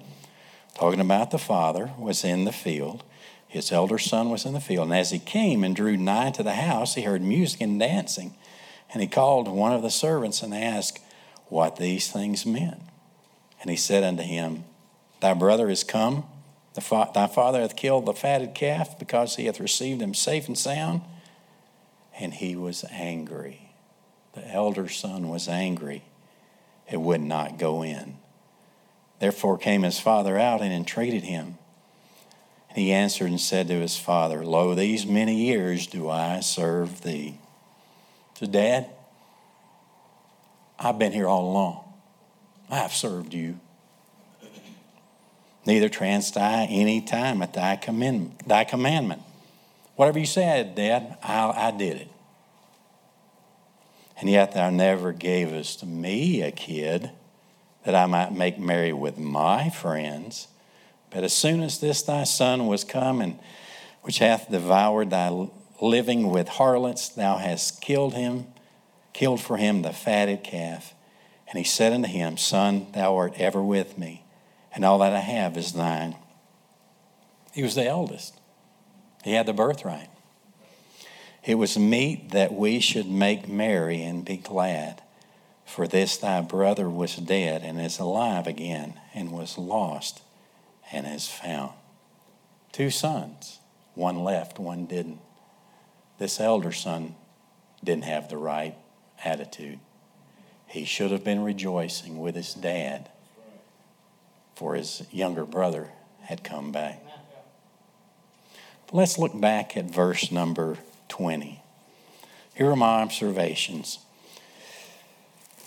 talking 0.75 1.01
about 1.01 1.31
the 1.31 1.39
father, 1.39 1.91
was 1.99 2.23
in 2.23 2.45
the 2.45 2.53
field. 2.53 3.03
His 3.49 3.73
elder 3.73 3.99
son 3.99 4.31
was 4.31 4.45
in 4.45 4.53
the 4.53 4.61
field. 4.61 4.89
And 4.89 4.97
as 4.97 5.11
he 5.11 5.19
came 5.19 5.65
and 5.65 5.75
drew 5.75 5.97
nigh 5.97 6.31
to 6.33 6.43
the 6.43 6.55
house, 6.55 6.95
he 6.95 7.03
heard 7.03 7.23
music 7.23 7.61
and 7.61 7.81
dancing. 7.81 8.35
And 8.93 9.01
he 9.01 9.09
called 9.09 9.49
one 9.49 9.73
of 9.73 9.83
the 9.83 9.91
servants 9.91 10.43
and 10.43 10.55
asked 10.55 11.01
what 11.47 11.77
these 11.77 12.11
things 12.11 12.45
meant. 12.45 12.81
And 13.61 13.71
he 13.71 13.77
said 13.77 14.05
unto 14.05 14.23
him, 14.23 14.65
Thy 15.25 15.33
brother 15.33 15.71
is 15.71 15.85
come. 15.85 16.27
Thy 16.75 16.83
father 16.83 17.63
hath 17.63 17.77
killed 17.77 18.05
the 18.05 18.13
fatted 18.13 18.55
calf 18.55 18.99
because 18.99 19.37
he 19.37 19.47
hath 19.47 19.59
received 19.59 20.03
him 20.03 20.13
safe 20.13 20.49
and 20.49 20.59
sound. 20.59 21.01
And 22.21 22.35
he 22.35 22.55
was 22.55 22.85
angry. 22.91 23.71
The 24.35 24.47
elder 24.47 24.87
son 24.87 25.31
was 25.31 25.49
angry. 25.49 26.05
It 26.91 27.01
would 27.01 27.23
not 27.23 27.59
go 27.59 27.83
in. 27.83 28.19
Therefore 29.19 29.57
came 29.57 29.83
his 29.83 29.99
father 29.99 30.39
out 30.39 30.61
and 30.61 30.75
entreated 30.75 31.23
him. 31.23 31.57
And 32.69 32.77
he 32.77 32.93
answered 32.93 33.31
and 33.31 33.41
said 33.41 33.69
to 33.69 33.81
his 33.81 33.97
father, 33.97 34.45
Lo, 34.45 34.75
these 34.75 35.07
many 35.07 35.47
years 35.47 35.87
do 35.87 36.11
I 36.11 36.41
serve 36.41 37.01
thee. 37.01 37.39
So, 38.35 38.45
Dad, 38.45 38.91
I've 40.79 40.99
been 40.99 41.13
here 41.13 41.29
all 41.29 41.51
along. 41.51 41.95
I 42.69 42.77
have 42.77 42.93
served 42.93 43.33
you. 43.33 43.59
Neither 45.67 45.89
transt 45.89 46.37
I 46.37 46.65
any 46.65 47.01
time 47.01 47.43
at 47.43 47.55
thy, 47.55 47.77
command, 47.77 48.43
thy 48.47 48.65
commandment. 48.65 49.23
Whatever 49.97 50.19
you 50.19 50.27
said, 50.27 50.75
Dad, 50.75 51.17
I, 51.23 51.69
I 51.69 51.71
did 51.71 51.97
it. 51.97 52.09
And 54.21 54.29
yet 54.29 54.53
thou 54.53 54.71
never 54.71 55.13
gavest 55.13 55.85
me 55.85 56.43
a 56.43 56.51
kid 56.51 57.11
that 57.85 57.95
I 57.95 58.07
might 58.07 58.33
make 58.33 58.59
merry 58.59 58.93
with 58.93 59.19
my 59.19 59.71
friends. 59.71 60.49
But 61.11 61.25
as 61.25 61.33
soon 61.33 61.63
as 61.63 61.79
this 61.79 62.03
thy 62.03 62.25
son 62.25 62.67
was 62.67 62.85
come, 62.85 63.21
and 63.21 63.39
which 64.03 64.19
hath 64.19 64.51
devoured 64.51 65.11
thy 65.11 65.49
living 65.81 66.31
with 66.31 66.49
harlots, 66.49 67.09
thou 67.09 67.37
hast 67.37 67.81
killed 67.81 68.15
him, 68.15 68.47
killed 69.13 69.41
for 69.41 69.57
him 69.57 69.83
the 69.83 69.93
fatted 69.93 70.43
calf. 70.43 70.95
And 71.49 71.59
he 71.59 71.65
said 71.65 71.93
unto 71.93 72.09
him, 72.09 72.37
Son, 72.37 72.87
thou 72.93 73.17
art 73.17 73.35
ever 73.37 73.63
with 73.63 73.97
me, 73.97 74.24
and 74.75 74.85
all 74.85 74.99
that 74.99 75.13
I 75.13 75.21
have 75.21 75.57
is 75.57 75.73
thine. 75.73 76.17
He 77.53 77.63
was 77.63 77.75
the 77.75 77.87
eldest, 77.87 78.41
he 79.23 79.33
had 79.33 79.47
the 79.47 79.53
birthright. 79.53 80.11
It 81.45 81.57
was 81.57 81.79
meet 81.79 82.31
that 82.31 82.55
we 82.55 82.81
should 82.81 83.07
make 83.07 83.49
merry 83.49 84.03
and 84.03 84.25
be 84.25 84.39
glad. 84.39 85.03
For 85.67 85.87
this 85.87 86.17
thy 86.17 86.41
brother 86.41 86.89
was 86.89 87.17
dead 87.17 87.63
and 87.63 87.81
is 87.81 87.99
alive 87.99 88.47
again, 88.47 89.01
and 89.15 89.31
was 89.31 89.59
lost 89.59 90.23
and 90.91 91.07
is 91.07 91.29
found. 91.29 91.73
Two 92.73 92.91
sons, 92.91 93.61
one 93.95 94.25
left, 94.25 94.59
one 94.59 94.87
didn't. 94.87 95.21
This 96.19 96.41
elder 96.41 96.73
son 96.73 97.15
didn't 97.83 98.05
have 98.05 98.29
the 98.29 98.37
right 98.37 98.77
attitude. 99.25 99.81
He 100.67 100.85
should 100.85 101.11
have 101.11 101.25
been 101.25 101.45
rejoicing 101.45 102.19
with 102.19 102.35
his 102.35 102.55
dad, 102.55 103.11
for 104.55 104.75
his 104.75 105.03
younger 105.11 105.45
brother 105.45 105.91
had 106.23 106.45
come 106.45 106.73
back. 106.73 107.03
But 108.87 108.95
let's 108.95 109.19
look 109.19 109.39
back 109.39 109.77
at 109.77 109.87
verse 109.87 110.31
number 110.31 110.79
20. 111.09 111.63
Here 112.55 112.71
are 112.71 112.77
my 112.77 113.03
observations. 113.03 113.99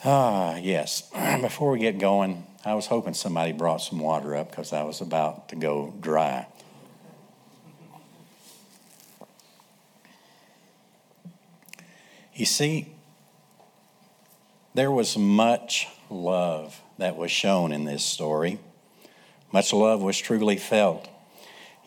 Ah, 0.06 0.56
yes. 0.56 1.10
Before 1.42 1.72
we 1.72 1.80
get 1.80 2.00
going, 2.00 2.46
I 2.64 2.76
was 2.76 2.88
hoping 2.88 3.14
somebody 3.14 3.52
brought 3.52 3.78
some 3.78 4.00
water 4.00 4.36
up 4.36 4.50
because 4.50 4.74
I 4.74 4.84
was 4.84 5.02
about 5.02 5.50
to 5.50 5.56
go 5.56 5.94
dry. 6.00 6.48
You 12.34 12.46
see, 12.46 12.94
there 14.76 14.92
was 14.92 15.18
much 15.18 15.88
love 16.10 16.80
that 17.00 17.18
was 17.18 17.32
shown 17.32 17.72
in 17.72 17.86
this 17.86 18.04
story. 18.04 18.60
Much 19.58 19.74
love 19.74 20.04
was 20.04 20.20
truly 20.20 20.56
felt. 20.56 21.10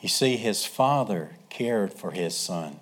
You 0.01 0.09
see, 0.09 0.37
his 0.37 0.67
father 0.67 1.37
cared 1.51 1.95
for 1.95 2.11
his 2.11 2.37
son. 2.37 2.81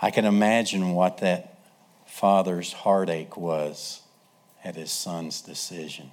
I 0.00 0.12
can 0.12 0.24
imagine 0.24 0.92
what 0.92 1.18
that 1.18 1.58
father's 2.06 2.72
heartache 2.72 3.36
was 3.36 4.02
at 4.62 4.76
his 4.76 4.92
son's 4.92 5.40
decision. 5.40 6.12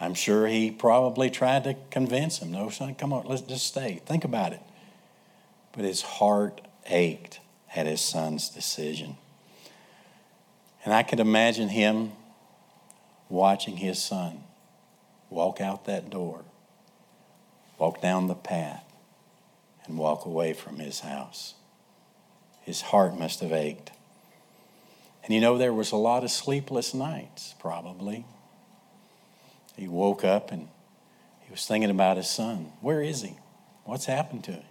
I'm 0.00 0.14
sure 0.14 0.48
he 0.48 0.72
probably 0.72 1.30
tried 1.30 1.62
to 1.62 1.76
convince 1.92 2.40
him, 2.40 2.50
no, 2.50 2.68
son, 2.70 2.96
come 2.96 3.12
on, 3.12 3.26
let's 3.26 3.42
just 3.42 3.68
stay. 3.68 4.00
Think 4.04 4.24
about 4.24 4.52
it. 4.52 4.62
But 5.70 5.84
his 5.84 6.02
heart 6.02 6.62
ached 6.86 7.38
at 7.76 7.86
his 7.86 8.00
son's 8.00 8.48
decision. 8.48 9.18
And 10.84 10.92
I 10.92 11.04
could 11.04 11.20
imagine 11.20 11.68
him 11.68 12.10
watching 13.28 13.76
his 13.76 14.02
son 14.02 14.42
walk 15.30 15.60
out 15.60 15.86
that 15.86 16.10
door, 16.10 16.44
walk 17.78 18.02
down 18.02 18.26
the 18.26 18.34
path, 18.34 18.84
and 19.86 19.96
walk 19.96 20.26
away 20.26 20.52
from 20.52 20.78
his 20.78 21.00
house. 21.00 21.54
His 22.62 22.82
heart 22.82 23.18
must 23.18 23.40
have 23.40 23.52
ached. 23.52 23.92
And 25.24 25.32
you 25.32 25.40
know, 25.40 25.56
there 25.56 25.72
was 25.72 25.92
a 25.92 25.96
lot 25.96 26.24
of 26.24 26.30
sleepless 26.30 26.92
nights, 26.92 27.54
probably. 27.58 28.26
He 29.76 29.88
woke 29.88 30.24
up 30.24 30.50
and 30.50 30.68
he 31.40 31.50
was 31.50 31.66
thinking 31.66 31.90
about 31.90 32.16
his 32.16 32.28
son. 32.28 32.72
Where 32.80 33.00
is 33.00 33.22
he? 33.22 33.36
What's 33.84 34.06
happened 34.06 34.44
to 34.44 34.52
him? 34.52 34.64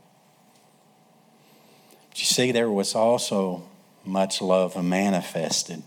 But 2.10 2.20
you 2.20 2.26
see, 2.26 2.52
there 2.52 2.70
was 2.70 2.96
also 2.96 3.64
much 4.06 4.42
love 4.42 4.82
manifested. 4.84 5.84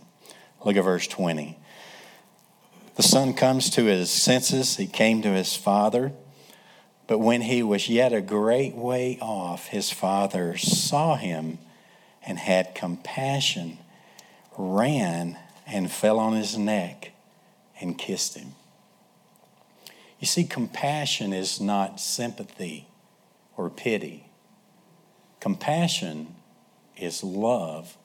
Look 0.65 0.77
at 0.77 0.85
verse 0.85 1.07
20. 1.07 1.59
The 2.97 3.03
son 3.03 3.35
comes 3.35 3.71
to 3.71 3.85
his 3.85 4.11
senses. 4.11 4.77
He 4.77 4.87
came 4.87 5.23
to 5.23 5.31
his 5.31 5.57
father. 5.57 6.13
But 7.07 7.19
when 7.19 7.43
he 7.43 7.63
was 7.63 7.89
yet 7.89 8.13
a 8.13 8.21
great 8.21 8.75
way 8.75 9.19
off, 9.21 9.69
his 9.69 9.91
father 9.91 10.57
saw 10.57 11.17
him 11.17 11.59
and 12.25 12.39
had 12.39 12.75
compassion 12.75 13.79
ran 14.57 15.39
and 15.67 15.91
fell 15.91 16.19
on 16.19 16.35
his 16.35 16.57
neck 16.57 17.13
and 17.81 17.99
kissed 17.99 18.37
him. 18.37 18.55
You 20.19 20.27
see, 20.27 20.45
compassion 20.45 21.33
is 21.33 21.61
not 21.61 22.01
sympathy 22.01 22.87
or 23.57 23.71
pity. 23.71 24.27
Compassion 25.41 26.35
is 26.97 27.25
love 27.25 27.97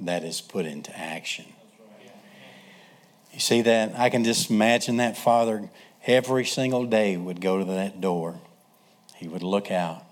that 0.00 0.24
is 0.24 0.40
put 0.40 0.66
into 0.66 0.96
action. 0.96 1.46
You 3.32 3.40
see 3.40 3.62
that? 3.62 3.98
I 3.98 4.10
can 4.10 4.24
just 4.24 4.50
imagine 4.50 4.98
that 4.98 5.16
father 5.16 5.70
every 6.06 6.44
single 6.44 6.84
day 6.84 7.16
would 7.16 7.40
go 7.40 7.58
to 7.58 7.64
that 7.64 8.00
door. 8.00 8.40
He 9.16 9.26
would 9.26 9.42
look 9.42 9.70
out. 9.70 10.04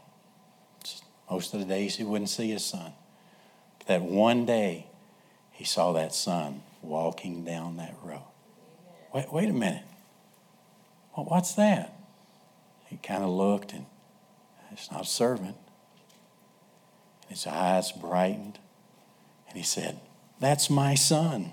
Most 1.31 1.55
of 1.55 1.61
the 1.61 1.67
days 1.67 1.97
he 1.97 2.05
wouldn't 2.05 2.31
see 2.31 2.51
his 2.51 2.65
son. 2.65 2.93
But 3.79 3.87
that 3.89 4.03
one 4.03 4.47
day 4.47 4.87
he 5.53 5.65
saw 5.65 5.93
that 5.93 6.15
son 6.15 6.63
walking 6.83 7.45
down 7.45 7.77
that 7.77 7.95
road. 8.03 8.23
Wait, 9.13 9.33
wait 9.33 9.51
a 9.51 9.53
minute. 9.53 9.85
Well, 11.17 11.27
what's 11.27 11.55
that? 11.55 11.95
He 12.87 12.97
kind 12.97 13.23
of 13.23 13.31
looked 13.31 13.73
and 13.73 13.87
it's 14.73 14.91
not 14.91 15.03
a 15.03 15.07
servant. 15.07 15.57
His 17.29 17.47
eyes 17.47 17.93
brightened 17.93 18.59
and 19.49 19.57
he 19.57 19.63
said, 19.63 20.01
That's 20.41 20.71
my 20.71 20.95
son. 20.95 21.53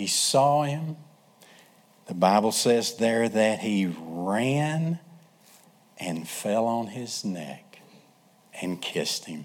He 0.00 0.06
saw 0.06 0.62
him. 0.62 0.96
The 2.06 2.14
Bible 2.14 2.52
says 2.52 2.96
there 2.96 3.28
that 3.28 3.58
he 3.58 3.92
ran 4.00 4.98
and 5.98 6.26
fell 6.26 6.64
on 6.64 6.86
his 6.86 7.22
neck 7.22 7.82
and 8.62 8.80
kissed 8.80 9.26
him. 9.26 9.44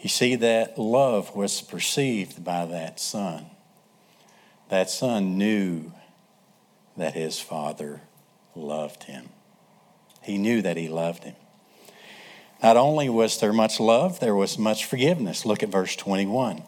You 0.00 0.08
see, 0.08 0.36
that 0.36 0.78
love 0.78 1.36
was 1.36 1.60
perceived 1.60 2.42
by 2.42 2.64
that 2.64 2.98
son. 2.98 3.50
that 4.70 4.88
son 4.88 5.36
knew 5.36 5.92
that 6.96 7.12
his 7.12 7.38
father 7.38 8.00
loved 8.54 9.02
him. 9.04 9.28
He 10.22 10.38
knew 10.38 10.62
that 10.62 10.78
he 10.78 10.88
loved 10.88 11.24
him. 11.24 11.36
Not 12.62 12.78
only 12.78 13.10
was 13.10 13.38
there 13.38 13.52
much 13.52 13.80
love, 13.80 14.18
there 14.18 14.34
was 14.34 14.56
much 14.56 14.86
forgiveness. 14.86 15.44
Look 15.44 15.62
at 15.62 15.68
verse 15.68 15.94
21. 15.94 16.62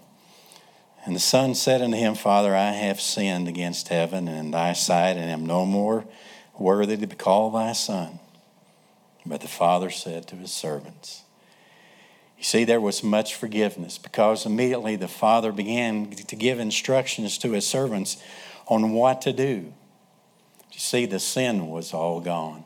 And 1.04 1.16
the 1.16 1.20
son 1.20 1.54
said 1.54 1.80
unto 1.80 1.96
him, 1.96 2.14
Father, 2.14 2.54
I 2.54 2.72
have 2.72 3.00
sinned 3.00 3.48
against 3.48 3.88
heaven 3.88 4.28
and 4.28 4.38
in 4.38 4.50
thy 4.50 4.74
sight, 4.74 5.16
and 5.16 5.30
am 5.30 5.46
no 5.46 5.64
more 5.64 6.04
worthy 6.58 6.96
to 6.96 7.06
be 7.06 7.16
called 7.16 7.54
thy 7.54 7.72
son. 7.72 8.18
But 9.24 9.40
the 9.40 9.48
father 9.48 9.90
said 9.90 10.26
to 10.28 10.36
his 10.36 10.52
servants, 10.52 11.22
You 12.36 12.44
see, 12.44 12.64
there 12.64 12.80
was 12.80 13.02
much 13.02 13.34
forgiveness 13.34 13.96
because 13.96 14.44
immediately 14.44 14.96
the 14.96 15.08
father 15.08 15.52
began 15.52 16.10
to 16.10 16.36
give 16.36 16.58
instructions 16.58 17.38
to 17.38 17.52
his 17.52 17.66
servants 17.66 18.22
on 18.66 18.92
what 18.92 19.22
to 19.22 19.32
do. 19.32 19.72
You 20.72 20.78
see, 20.78 21.06
the 21.06 21.18
sin 21.18 21.68
was 21.68 21.92
all 21.92 22.20
gone. 22.20 22.64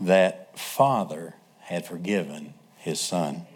That 0.00 0.58
father 0.58 1.34
had 1.60 1.86
forgiven 1.86 2.54
his 2.78 3.00
son. 3.00 3.46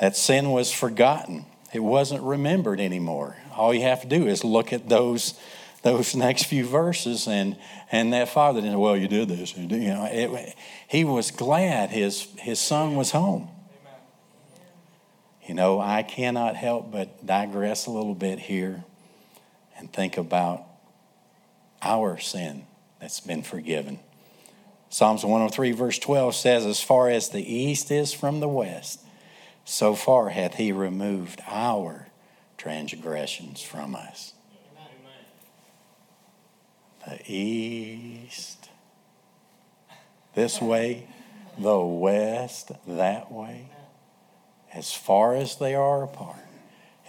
That 0.00 0.16
sin 0.16 0.50
was 0.50 0.72
forgotten. 0.72 1.46
It 1.74 1.82
wasn't 1.82 2.22
remembered 2.22 2.80
anymore. 2.80 3.36
All 3.56 3.74
you 3.74 3.82
have 3.82 4.00
to 4.02 4.06
do 4.06 4.26
is 4.26 4.44
look 4.44 4.72
at 4.72 4.88
those 4.88 5.34
those 5.82 6.14
next 6.16 6.44
few 6.44 6.64
verses 6.64 7.28
and 7.28 7.58
and 7.92 8.14
that 8.14 8.30
father 8.30 8.62
didn't 8.62 8.78
well 8.78 8.96
you 8.96 9.06
did 9.06 9.28
this 9.28 9.54
you 9.54 9.66
know 9.66 10.08
it, 10.10 10.56
he 10.88 11.04
was 11.04 11.30
glad 11.30 11.90
his 11.90 12.26
his 12.38 12.58
son 12.58 12.96
was 12.96 13.10
home 13.10 13.50
you 15.46 15.52
know 15.52 15.78
i 15.78 16.02
cannot 16.02 16.56
help 16.56 16.90
but 16.90 17.26
digress 17.26 17.84
a 17.84 17.90
little 17.90 18.14
bit 18.14 18.38
here 18.38 18.82
and 19.76 19.92
think 19.92 20.16
about 20.16 20.64
our 21.82 22.16
sin 22.16 22.64
that's 22.98 23.20
been 23.20 23.42
forgiven 23.42 23.98
Psalms 24.94 25.24
103, 25.24 25.72
verse 25.72 25.98
12 25.98 26.36
says, 26.36 26.64
As 26.64 26.80
far 26.80 27.10
as 27.10 27.30
the 27.30 27.42
east 27.42 27.90
is 27.90 28.12
from 28.12 28.38
the 28.38 28.46
west, 28.46 29.00
so 29.64 29.94
far 29.94 30.30
hath 30.30 30.54
he 30.54 30.72
removed 30.72 31.40
our 31.46 32.08
transgressions 32.56 33.62
from 33.62 33.94
us. 33.94 34.32
The 37.06 37.20
east 37.26 38.70
this 40.34 40.60
way, 40.60 41.06
the 41.58 41.78
west 41.78 42.72
that 42.86 43.30
way, 43.30 43.68
as 44.72 44.92
far 44.92 45.34
as 45.34 45.56
they 45.56 45.74
are 45.74 46.02
apart, 46.02 46.36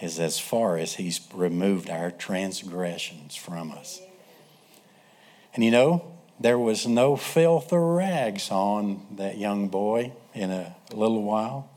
is 0.00 0.20
as 0.20 0.38
far 0.38 0.76
as 0.76 0.94
he's 0.94 1.20
removed 1.34 1.90
our 1.90 2.10
transgressions 2.10 3.34
from 3.34 3.72
us. 3.72 4.00
And 5.54 5.64
you 5.64 5.70
know, 5.70 6.12
there 6.38 6.58
was 6.58 6.86
no 6.86 7.16
filth 7.16 7.72
or 7.72 7.96
rags 7.96 8.50
on 8.50 9.06
that 9.16 9.38
young 9.38 9.68
boy 9.68 10.12
in 10.34 10.50
a 10.50 10.76
little 10.92 11.22
while. 11.22 11.68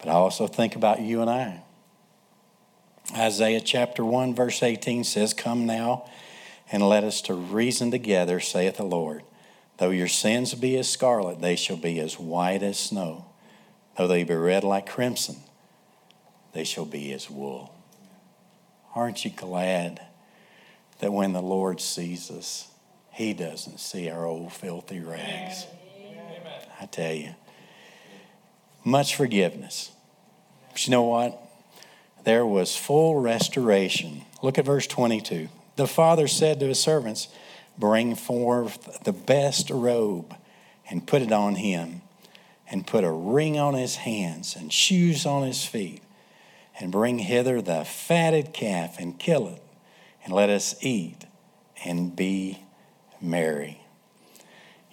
But 0.00 0.08
I 0.08 0.14
also 0.14 0.46
think 0.46 0.76
about 0.76 1.00
you 1.00 1.20
and 1.20 1.30
I. 1.30 1.62
Isaiah 3.16 3.60
chapter 3.60 4.04
1, 4.04 4.34
verse 4.34 4.62
18 4.62 5.04
says, 5.04 5.34
Come 5.34 5.66
now 5.66 6.08
and 6.70 6.88
let 6.88 7.04
us 7.04 7.20
to 7.22 7.34
reason 7.34 7.90
together, 7.90 8.40
saith 8.40 8.76
the 8.76 8.84
Lord. 8.84 9.22
Though 9.78 9.90
your 9.90 10.08
sins 10.08 10.54
be 10.54 10.76
as 10.78 10.88
scarlet, 10.88 11.40
they 11.40 11.56
shall 11.56 11.76
be 11.76 11.98
as 12.00 12.18
white 12.18 12.62
as 12.62 12.78
snow. 12.78 13.26
Though 13.96 14.06
they 14.06 14.24
be 14.24 14.34
red 14.34 14.62
like 14.62 14.88
crimson, 14.88 15.36
they 16.52 16.64
shall 16.64 16.84
be 16.84 17.12
as 17.12 17.28
wool. 17.28 17.74
Aren't 18.94 19.24
you 19.24 19.30
glad 19.30 20.00
that 21.00 21.12
when 21.12 21.32
the 21.32 21.42
Lord 21.42 21.80
sees 21.80 22.30
us, 22.30 22.68
he 23.10 23.32
doesn't 23.32 23.80
see 23.80 24.08
our 24.08 24.24
old 24.24 24.52
filthy 24.52 25.00
rags. 25.00 25.66
Amen. 25.96 26.42
I 26.80 26.86
tell 26.86 27.12
you. 27.12 27.34
Much 28.84 29.14
forgiveness. 29.14 29.90
But 30.70 30.86
you 30.86 30.90
know 30.90 31.02
what? 31.02 31.40
There 32.24 32.46
was 32.46 32.76
full 32.76 33.20
restoration. 33.20 34.22
Look 34.42 34.58
at 34.58 34.64
verse 34.64 34.86
22. 34.86 35.48
The 35.76 35.86
father 35.86 36.28
said 36.28 36.60
to 36.60 36.66
his 36.66 36.80
servants, 36.80 37.28
Bring 37.78 38.14
forth 38.14 39.02
the 39.04 39.12
best 39.12 39.70
robe 39.70 40.36
and 40.90 41.06
put 41.06 41.22
it 41.22 41.32
on 41.32 41.54
him, 41.54 42.02
and 42.70 42.86
put 42.86 43.04
a 43.04 43.10
ring 43.10 43.58
on 43.58 43.74
his 43.74 43.96
hands 43.96 44.56
and 44.56 44.72
shoes 44.72 45.24
on 45.24 45.46
his 45.46 45.64
feet, 45.64 46.02
and 46.78 46.92
bring 46.92 47.20
hither 47.20 47.62
the 47.62 47.84
fatted 47.84 48.52
calf 48.52 48.98
and 48.98 49.18
kill 49.18 49.48
it, 49.48 49.62
and 50.24 50.32
let 50.32 50.50
us 50.50 50.74
eat 50.82 51.24
and 51.84 52.14
be 52.14 52.62
merry. 53.20 53.80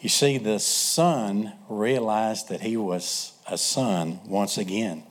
You 0.01 0.09
see, 0.09 0.37
the 0.37 0.59
son 0.59 1.53
realized 1.67 2.49
that 2.49 2.61
he 2.61 2.77
was 2.77 3.33
a 3.47 3.57
son 3.57 4.19
once 4.25 4.57
again. 4.57 5.03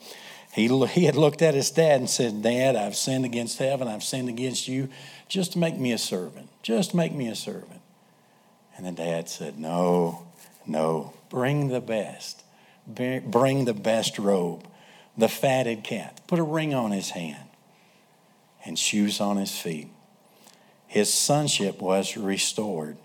He, 0.53 0.69
he 0.87 1.05
had 1.05 1.17
looked 1.17 1.43
at 1.43 1.55
his 1.55 1.71
dad 1.71 2.01
and 2.01 2.09
said, 2.09 2.43
Dad, 2.43 2.77
I've 2.77 2.97
sinned 2.97 3.25
against 3.25 3.59
heaven, 3.59 3.89
I've 3.89 4.03
sinned 4.03 4.29
against 4.29 4.69
you. 4.69 4.89
Just 5.29 5.57
make 5.57 5.77
me 5.77 5.93
a 5.93 5.99
servant. 5.99 6.49
Just 6.63 6.95
make 6.95 7.13
me 7.13 7.29
a 7.29 7.35
servant. 7.35 7.81
And 8.77 8.87
the 8.87 8.93
dad 8.93 9.29
said, 9.29 9.59
No, 9.59 10.27
no, 10.67 11.13
bring 11.29 11.69
the 11.69 11.81
best. 11.81 12.43
Bring 12.87 13.65
the 13.65 13.75
best 13.75 14.19
robe, 14.19 14.65
the 15.19 15.29
fatted 15.29 15.83
cat. 15.83 16.21
Put 16.27 16.39
a 16.39 16.45
ring 16.45 16.73
on 16.73 16.93
his 16.93 17.11
hand 17.11 17.49
and 18.65 18.79
shoes 18.79 19.21
on 19.21 19.37
his 19.37 19.57
feet. 19.57 19.89
His 20.87 21.13
sonship 21.13 21.83
was 21.83 22.17
restored. 22.17 22.97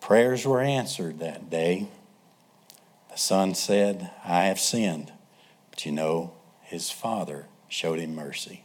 Prayers 0.00 0.46
were 0.46 0.60
answered 0.60 1.18
that 1.20 1.50
day. 1.50 1.88
The 3.12 3.18
son 3.18 3.54
said, 3.54 4.10
I 4.24 4.44
have 4.44 4.58
sinned. 4.58 5.12
But 5.70 5.84
you 5.84 5.92
know, 5.92 6.32
his 6.62 6.90
father 6.90 7.46
showed 7.68 7.98
him 7.98 8.14
mercy. 8.14 8.64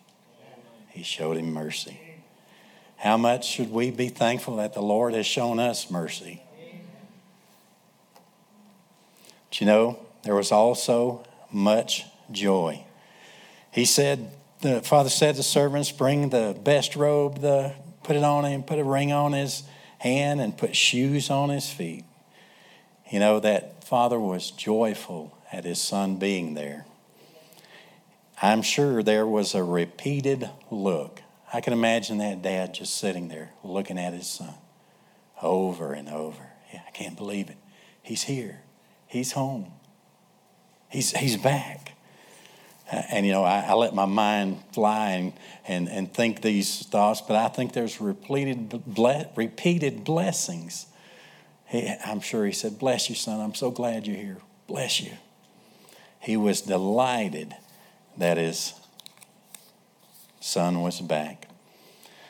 He 0.89 1.03
showed 1.03 1.35
him 1.35 1.53
mercy. 1.53 1.99
How 2.95 3.17
much 3.17 3.47
should 3.47 3.71
we 3.71 3.91
be 3.91 4.07
thankful 4.07 4.55
that 4.55 4.73
the 4.73 4.81
Lord 4.81 5.13
has 5.13 5.25
shown 5.25 5.59
us 5.59 5.91
mercy? 5.91 6.41
But 9.49 9.59
you 9.59 9.67
know, 9.67 9.99
there 10.23 10.35
was 10.35 10.51
also 10.51 11.25
much 11.51 12.05
joy. 12.31 12.85
He 13.69 13.83
said, 13.83 14.31
the 14.61 14.81
father 14.81 15.09
said 15.09 15.33
to 15.33 15.37
the 15.37 15.43
servants, 15.43 15.91
Bring 15.91 16.29
the 16.29 16.57
best 16.63 16.95
robe, 16.95 17.41
the, 17.41 17.73
put 18.01 18.15
it 18.15 18.23
on 18.23 18.45
him, 18.45 18.63
put 18.63 18.79
a 18.79 18.83
ring 18.83 19.11
on 19.11 19.33
his 19.33 19.63
hand 19.99 20.39
and 20.39 20.57
put 20.57 20.75
shoes 20.75 21.29
on 21.29 21.49
his 21.49 21.69
feet. 21.69 22.05
You 23.09 23.19
know, 23.19 23.39
that 23.39 23.83
father 23.83 24.19
was 24.19 24.51
joyful 24.51 25.37
at 25.51 25.63
his 25.63 25.81
son 25.81 26.17
being 26.17 26.53
there. 26.55 26.85
I'm 28.41 28.61
sure 28.61 29.01
there 29.01 29.25
was 29.25 29.55
a 29.55 29.63
repeated 29.63 30.49
look. 30.69 31.21
I 31.53 31.61
can 31.61 31.73
imagine 31.73 32.17
that 32.17 32.41
dad 32.41 32.73
just 32.73 32.97
sitting 32.97 33.29
there 33.29 33.51
looking 33.63 33.97
at 33.97 34.13
his 34.13 34.27
son 34.27 34.53
over 35.41 35.93
and 35.93 36.09
over. 36.09 36.41
Yeah, 36.73 36.81
I 36.85 36.91
can't 36.91 37.15
believe 37.15 37.49
it. 37.49 37.57
He's 38.03 38.23
here. 38.23 38.61
He's 39.07 39.31
home. 39.31 39.71
He's, 40.89 41.11
he's 41.11 41.37
back. 41.37 41.93
Uh, 42.91 43.01
and, 43.09 43.25
you 43.25 43.31
know, 43.31 43.43
I, 43.43 43.61
I, 43.61 43.73
let 43.73 43.93
my 43.93 44.05
mind 44.05 44.63
fly 44.73 45.11
and, 45.11 45.33
and, 45.67 45.89
and 45.89 46.13
think 46.13 46.41
these 46.41 46.85
thoughts, 46.85 47.21
but 47.21 47.35
I 47.35 47.47
think 47.49 47.73
there's 47.73 47.99
repeated, 47.99 48.69
ble- 48.85 49.31
repeated 49.35 50.03
blessings. 50.03 50.85
He, 51.67 51.93
I'm 52.05 52.21
sure 52.21 52.45
he 52.45 52.51
said, 52.51 52.79
Bless 52.79 53.09
you, 53.09 53.15
son. 53.15 53.39
I'm 53.39 53.55
so 53.55 53.71
glad 53.71 54.07
you're 54.07 54.15
here. 54.15 54.37
Bless 54.67 55.01
you. 55.01 55.11
He 56.19 56.37
was 56.37 56.61
delighted 56.61 57.55
that 58.17 58.37
his 58.37 58.73
son 60.39 60.81
was 60.81 61.01
back. 61.01 61.47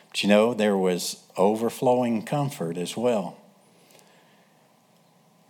But 0.09 0.23
you 0.23 0.29
know, 0.29 0.53
there 0.53 0.77
was 0.77 1.23
overflowing 1.37 2.23
comfort 2.23 2.77
as 2.77 2.97
well. 2.97 3.37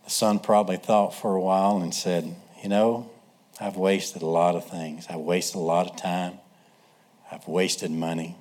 The 0.04 0.12
son 0.12 0.39
probably 0.39 0.78
thought 0.78 1.13
for 1.13 1.36
a 1.36 1.41
while 1.41 1.78
and 1.78 1.93
said, 1.93 2.36
You 2.62 2.69
know, 2.69 3.10
I've 3.60 3.78
wasted 3.78 4.21
a 4.21 4.28
lot 4.28 4.56
of 4.56 4.69
things. 4.69 5.08
I've 5.10 5.19
wasted 5.19 5.56
a 5.56 5.60
lot 5.60 5.88
of 5.88 5.95
time. 5.95 6.39
I've 7.32 7.47
wasted 7.47 7.91
money. 7.91 8.36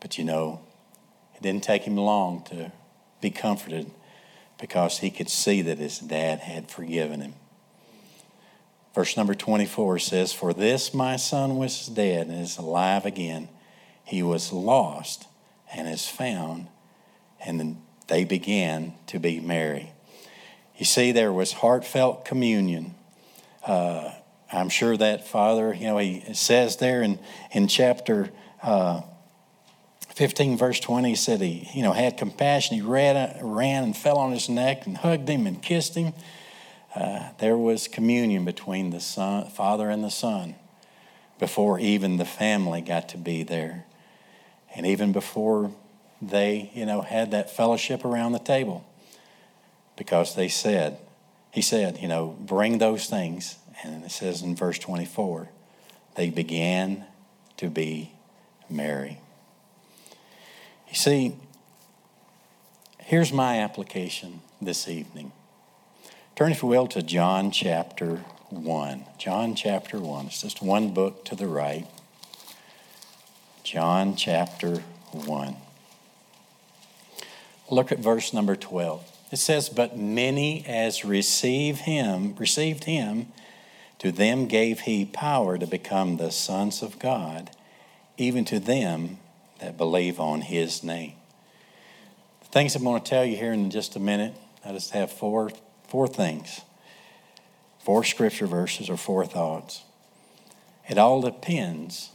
But 0.00 0.18
you 0.18 0.24
know, 0.24 0.60
it 1.34 1.42
didn't 1.42 1.64
take 1.64 1.82
him 1.82 1.96
long 1.96 2.44
to 2.50 2.72
be 3.22 3.30
comforted 3.30 3.90
because 4.60 4.98
he 4.98 5.10
could 5.10 5.30
see 5.30 5.62
that 5.62 5.78
his 5.78 5.98
dad 5.98 6.40
had 6.40 6.70
forgiven 6.70 7.22
him. 7.22 7.34
Verse 8.94 9.16
number 9.16 9.34
24 9.34 9.98
says, 9.98 10.32
For 10.34 10.52
this 10.52 10.92
my 10.92 11.16
son 11.16 11.56
was 11.56 11.86
dead 11.86 12.26
and 12.26 12.42
is 12.42 12.58
alive 12.58 13.06
again. 13.06 13.48
He 14.04 14.22
was 14.22 14.52
lost 14.52 15.26
and 15.74 15.88
is 15.88 16.06
found. 16.06 16.68
And 17.44 17.80
they 18.08 18.24
began 18.24 18.94
to 19.06 19.18
be 19.18 19.40
merry. 19.40 19.92
You 20.76 20.84
see, 20.84 21.12
there 21.12 21.32
was 21.32 21.52
heartfelt 21.52 22.24
communion. 22.24 22.94
Uh, 23.66 24.12
I'm 24.52 24.68
sure 24.68 24.96
that 24.96 25.26
father, 25.26 25.72
you 25.72 25.86
know, 25.86 25.98
he 25.98 26.34
says 26.34 26.76
there 26.76 27.02
in, 27.02 27.18
in 27.52 27.68
chapter 27.68 28.30
uh, 28.62 29.02
15, 30.14 30.58
verse 30.58 30.78
20, 30.80 31.10
he 31.10 31.14
said 31.14 31.40
he, 31.40 31.68
you 31.74 31.82
know, 31.82 31.92
had 31.92 32.16
compassion. 32.16 32.76
He 32.76 32.82
ran, 32.82 33.38
ran 33.42 33.84
and 33.84 33.96
fell 33.96 34.18
on 34.18 34.32
his 34.32 34.48
neck 34.48 34.86
and 34.86 34.96
hugged 34.96 35.28
him 35.28 35.46
and 35.46 35.62
kissed 35.62 35.94
him. 35.94 36.12
Uh, 36.94 37.30
there 37.38 37.56
was 37.56 37.88
communion 37.88 38.44
between 38.44 38.90
the 38.90 39.00
son, 39.00 39.48
father 39.48 39.88
and 39.88 40.04
the 40.04 40.10
son 40.10 40.56
before 41.42 41.80
even 41.80 42.18
the 42.18 42.24
family 42.24 42.80
got 42.80 43.08
to 43.08 43.18
be 43.18 43.42
there. 43.42 43.84
And 44.76 44.86
even 44.86 45.10
before 45.10 45.72
they, 46.22 46.70
you 46.72 46.86
know, 46.86 47.00
had 47.00 47.32
that 47.32 47.50
fellowship 47.50 48.04
around 48.04 48.30
the 48.30 48.38
table. 48.38 48.84
Because 49.96 50.36
they 50.36 50.46
said, 50.46 50.98
he 51.50 51.60
said, 51.60 51.98
you 51.98 52.06
know, 52.06 52.36
bring 52.38 52.78
those 52.78 53.06
things. 53.06 53.56
And 53.82 54.04
it 54.04 54.12
says 54.12 54.42
in 54.42 54.54
verse 54.54 54.78
24, 54.78 55.48
they 56.14 56.30
began 56.30 57.06
to 57.56 57.68
be 57.68 58.12
merry. 58.70 59.18
You 60.92 60.98
see, 60.98 61.36
here's 62.98 63.32
my 63.32 63.60
application 63.60 64.42
this 64.60 64.86
evening. 64.86 65.32
Turn, 66.36 66.52
if 66.52 66.62
you 66.62 66.68
will, 66.68 66.86
to 66.88 67.02
John 67.02 67.50
chapter 67.50 68.16
1. 68.50 69.04
John 69.16 69.54
chapter 69.54 69.98
1. 69.98 70.26
It's 70.26 70.42
just 70.42 70.60
one 70.60 70.92
book 70.92 71.24
to 71.24 71.34
the 71.34 71.46
right. 71.46 71.86
John 73.64 74.16
chapter 74.16 74.82
1. 75.12 75.56
Look 77.70 77.90
at 77.90 77.98
verse 77.98 78.34
number 78.34 78.54
12. 78.54 79.02
It 79.30 79.38
says, 79.38 79.70
But 79.70 79.96
many 79.96 80.62
as 80.66 81.06
receive 81.06 81.78
him, 81.78 82.36
received 82.36 82.84
him, 82.84 83.28
to 84.00 84.12
them 84.12 84.46
gave 84.46 84.80
he 84.80 85.06
power 85.06 85.56
to 85.56 85.66
become 85.66 86.18
the 86.18 86.30
sons 86.30 86.82
of 86.82 86.98
God, 86.98 87.50
even 88.18 88.44
to 88.44 88.60
them 88.60 89.16
that 89.62 89.78
believe 89.78 90.18
on 90.18 90.40
his 90.40 90.82
name. 90.82 91.12
The 92.40 92.46
things 92.46 92.74
I'm 92.74 92.82
going 92.82 93.00
to 93.00 93.08
tell 93.08 93.24
you 93.24 93.36
here 93.36 93.52
in 93.52 93.70
just 93.70 93.94
a 93.94 94.00
minute, 94.00 94.34
I 94.64 94.72
just 94.72 94.90
have 94.90 95.10
four, 95.10 95.52
four 95.86 96.08
things, 96.08 96.60
four 97.78 98.02
scripture 98.02 98.48
verses 98.48 98.90
or 98.90 98.96
four 98.96 99.24
thoughts. 99.24 99.84
It 100.88 100.98
all 100.98 101.22
depends 101.22 102.10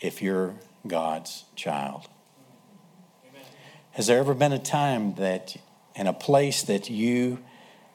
if 0.00 0.22
you're 0.22 0.54
God's 0.86 1.44
child. 1.56 2.06
Has 3.92 4.06
there 4.06 4.20
ever 4.20 4.34
been 4.34 4.52
a 4.52 4.58
time 4.58 5.16
that, 5.16 5.56
in 5.96 6.06
a 6.06 6.12
place 6.12 6.62
that 6.62 6.88
you 6.88 7.40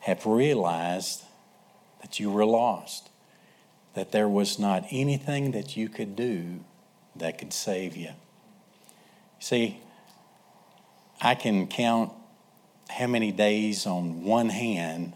have 0.01 0.25
realized 0.25 1.23
that 2.01 2.19
you 2.19 2.29
were 2.31 2.45
lost, 2.45 3.09
that 3.93 4.11
there 4.11 4.27
was 4.27 4.59
not 4.59 4.85
anything 4.91 5.51
that 5.51 5.77
you 5.77 5.87
could 5.87 6.17
do 6.17 6.59
that 7.19 7.37
could 7.37 7.53
save 7.53 7.95
you? 7.95 8.11
See, 9.39 9.79
I 11.21 11.35
can 11.35 11.67
count 11.67 12.13
how 12.89 13.07
many 13.07 13.31
days 13.31 13.85
on 13.85 14.23
one 14.23 14.49
hand 14.49 15.13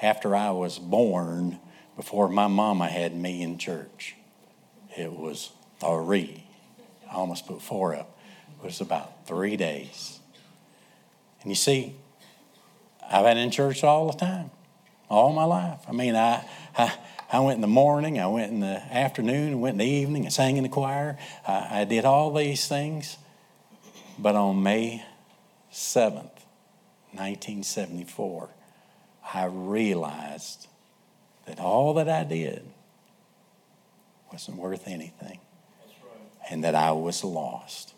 after 0.00 0.34
I 0.34 0.50
was 0.50 0.78
born 0.78 1.58
before 1.96 2.28
my 2.28 2.48
mama 2.48 2.88
had 2.88 3.14
me 3.14 3.42
in 3.42 3.58
church. 3.58 4.16
It 4.96 5.12
was 5.12 5.52
three. 5.78 6.44
I 7.10 7.14
almost 7.14 7.46
put 7.46 7.62
four 7.62 7.94
up. 7.94 8.18
It 8.58 8.64
was 8.64 8.80
about 8.80 9.26
three 9.26 9.56
days. 9.56 10.20
And 11.42 11.50
you 11.50 11.54
see, 11.54 11.94
I've 13.10 13.24
been 13.24 13.38
in 13.38 13.50
church 13.50 13.84
all 13.84 14.10
the 14.10 14.18
time, 14.18 14.50
all 15.08 15.32
my 15.32 15.44
life. 15.44 15.80
I 15.88 15.92
mean, 15.92 16.16
I, 16.16 16.44
I, 16.76 16.92
I 17.32 17.40
went 17.40 17.56
in 17.56 17.60
the 17.62 17.66
morning, 17.66 18.20
I 18.20 18.26
went 18.26 18.52
in 18.52 18.60
the 18.60 18.82
afternoon, 18.94 19.54
I 19.54 19.56
went 19.56 19.74
in 19.74 19.78
the 19.78 19.86
evening, 19.86 20.26
I 20.26 20.28
sang 20.28 20.58
in 20.58 20.64
the 20.64 20.68
choir. 20.68 21.16
I, 21.48 21.80
I 21.80 21.84
did 21.84 22.04
all 22.04 22.30
these 22.30 22.68
things. 22.68 23.16
But 24.18 24.36
on 24.36 24.62
May 24.62 25.02
7th, 25.72 26.42
1974, 27.12 28.50
I 29.32 29.46
realized 29.46 30.66
that 31.46 31.58
all 31.58 31.94
that 31.94 32.08
I 32.08 32.24
did 32.24 32.64
wasn't 34.30 34.58
worth 34.58 34.86
anything 34.86 35.40
and 36.50 36.62
that 36.64 36.74
I 36.74 36.92
was 36.92 37.24
lost 37.24 37.94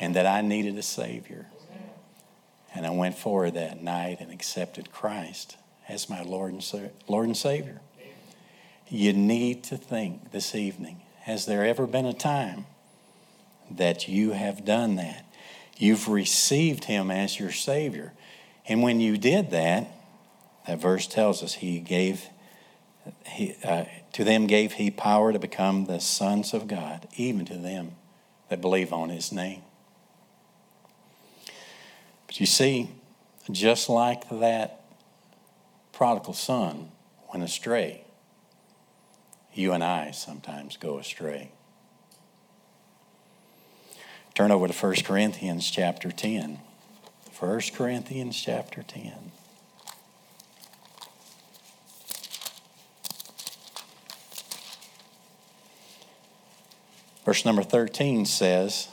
and 0.00 0.16
that 0.16 0.26
I 0.26 0.40
needed 0.40 0.76
a 0.76 0.82
Savior. 0.82 1.46
And 2.74 2.86
I 2.86 2.90
went 2.90 3.16
forward 3.16 3.54
that 3.54 3.82
night 3.82 4.18
and 4.18 4.32
accepted 4.32 4.90
Christ 4.90 5.56
as 5.88 6.08
my 6.08 6.22
Lord 6.22 6.52
and, 6.54 6.90
Lord 7.06 7.26
and 7.26 7.36
Savior. 7.36 7.80
You 8.92 9.14
need 9.14 9.64
to 9.64 9.78
think 9.78 10.32
this 10.32 10.54
evening 10.54 11.00
has 11.22 11.46
there 11.46 11.64
ever 11.64 11.86
been 11.86 12.04
a 12.04 12.12
time 12.12 12.66
that 13.70 14.06
you 14.06 14.32
have 14.32 14.66
done 14.66 14.96
that? 14.96 15.24
You've 15.78 16.08
received 16.08 16.84
Him 16.84 17.10
as 17.10 17.40
your 17.40 17.52
Savior. 17.52 18.12
And 18.68 18.82
when 18.82 19.00
you 19.00 19.16
did 19.16 19.50
that, 19.50 19.88
that 20.66 20.78
verse 20.78 21.06
tells 21.06 21.42
us 21.42 21.54
He 21.54 21.80
gave, 21.80 22.26
he, 23.24 23.56
uh, 23.64 23.86
to 24.12 24.24
them 24.24 24.46
gave 24.46 24.74
He 24.74 24.90
power 24.90 25.32
to 25.32 25.38
become 25.38 25.86
the 25.86 25.98
sons 25.98 26.52
of 26.52 26.68
God, 26.68 27.08
even 27.16 27.46
to 27.46 27.56
them 27.56 27.92
that 28.50 28.60
believe 28.60 28.92
on 28.92 29.08
His 29.08 29.32
name. 29.32 29.62
But 32.26 32.40
you 32.40 32.44
see, 32.44 32.90
just 33.50 33.88
like 33.88 34.28
that 34.28 34.84
prodigal 35.92 36.34
son 36.34 36.90
went 37.32 37.42
astray, 37.42 38.04
you 39.54 39.72
and 39.72 39.82
I 39.82 40.10
sometimes 40.10 40.76
go 40.76 40.98
astray. 40.98 41.50
Turn 44.34 44.50
over 44.50 44.66
to 44.66 44.72
1 44.72 44.94
Corinthians 45.04 45.70
chapter 45.70 46.10
10. 46.10 46.58
1 47.38 47.60
Corinthians 47.74 48.40
chapter 48.40 48.82
10. 48.82 49.32
Verse 57.24 57.44
number 57.44 57.62
13 57.62 58.26
says, 58.26 58.88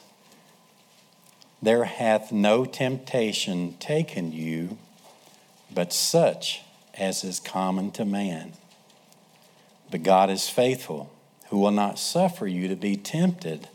there 1.61 1.83
hath 1.83 2.31
no 2.31 2.65
temptation 2.65 3.75
taken 3.79 4.31
you, 4.31 4.77
but 5.73 5.91
such 5.91 6.61
as 6.93 7.23
is 7.23 7.39
common 7.39 7.91
to 7.91 8.05
man. 8.05 8.53
But 9.91 10.03
God 10.03 10.29
is 10.29 10.49
faithful, 10.49 11.11
who 11.47 11.59
will 11.59 11.71
not 11.71 11.97
suffer 11.97 12.45
you 12.47 12.67
to 12.67 12.75
be 12.75 12.95
tempted 12.95 13.69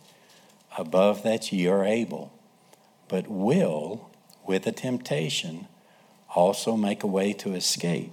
above 0.79 1.23
that 1.23 1.53
ye 1.53 1.67
are 1.67 1.85
able, 1.85 2.33
but 3.09 3.29
will, 3.29 4.11
with 4.47 4.67
a 4.67 4.73
temptation, 4.73 5.67
also 6.35 6.77
make 6.77 7.03
a 7.03 7.09
way 7.09 7.33
to 7.33 7.55
escape, 7.55 8.13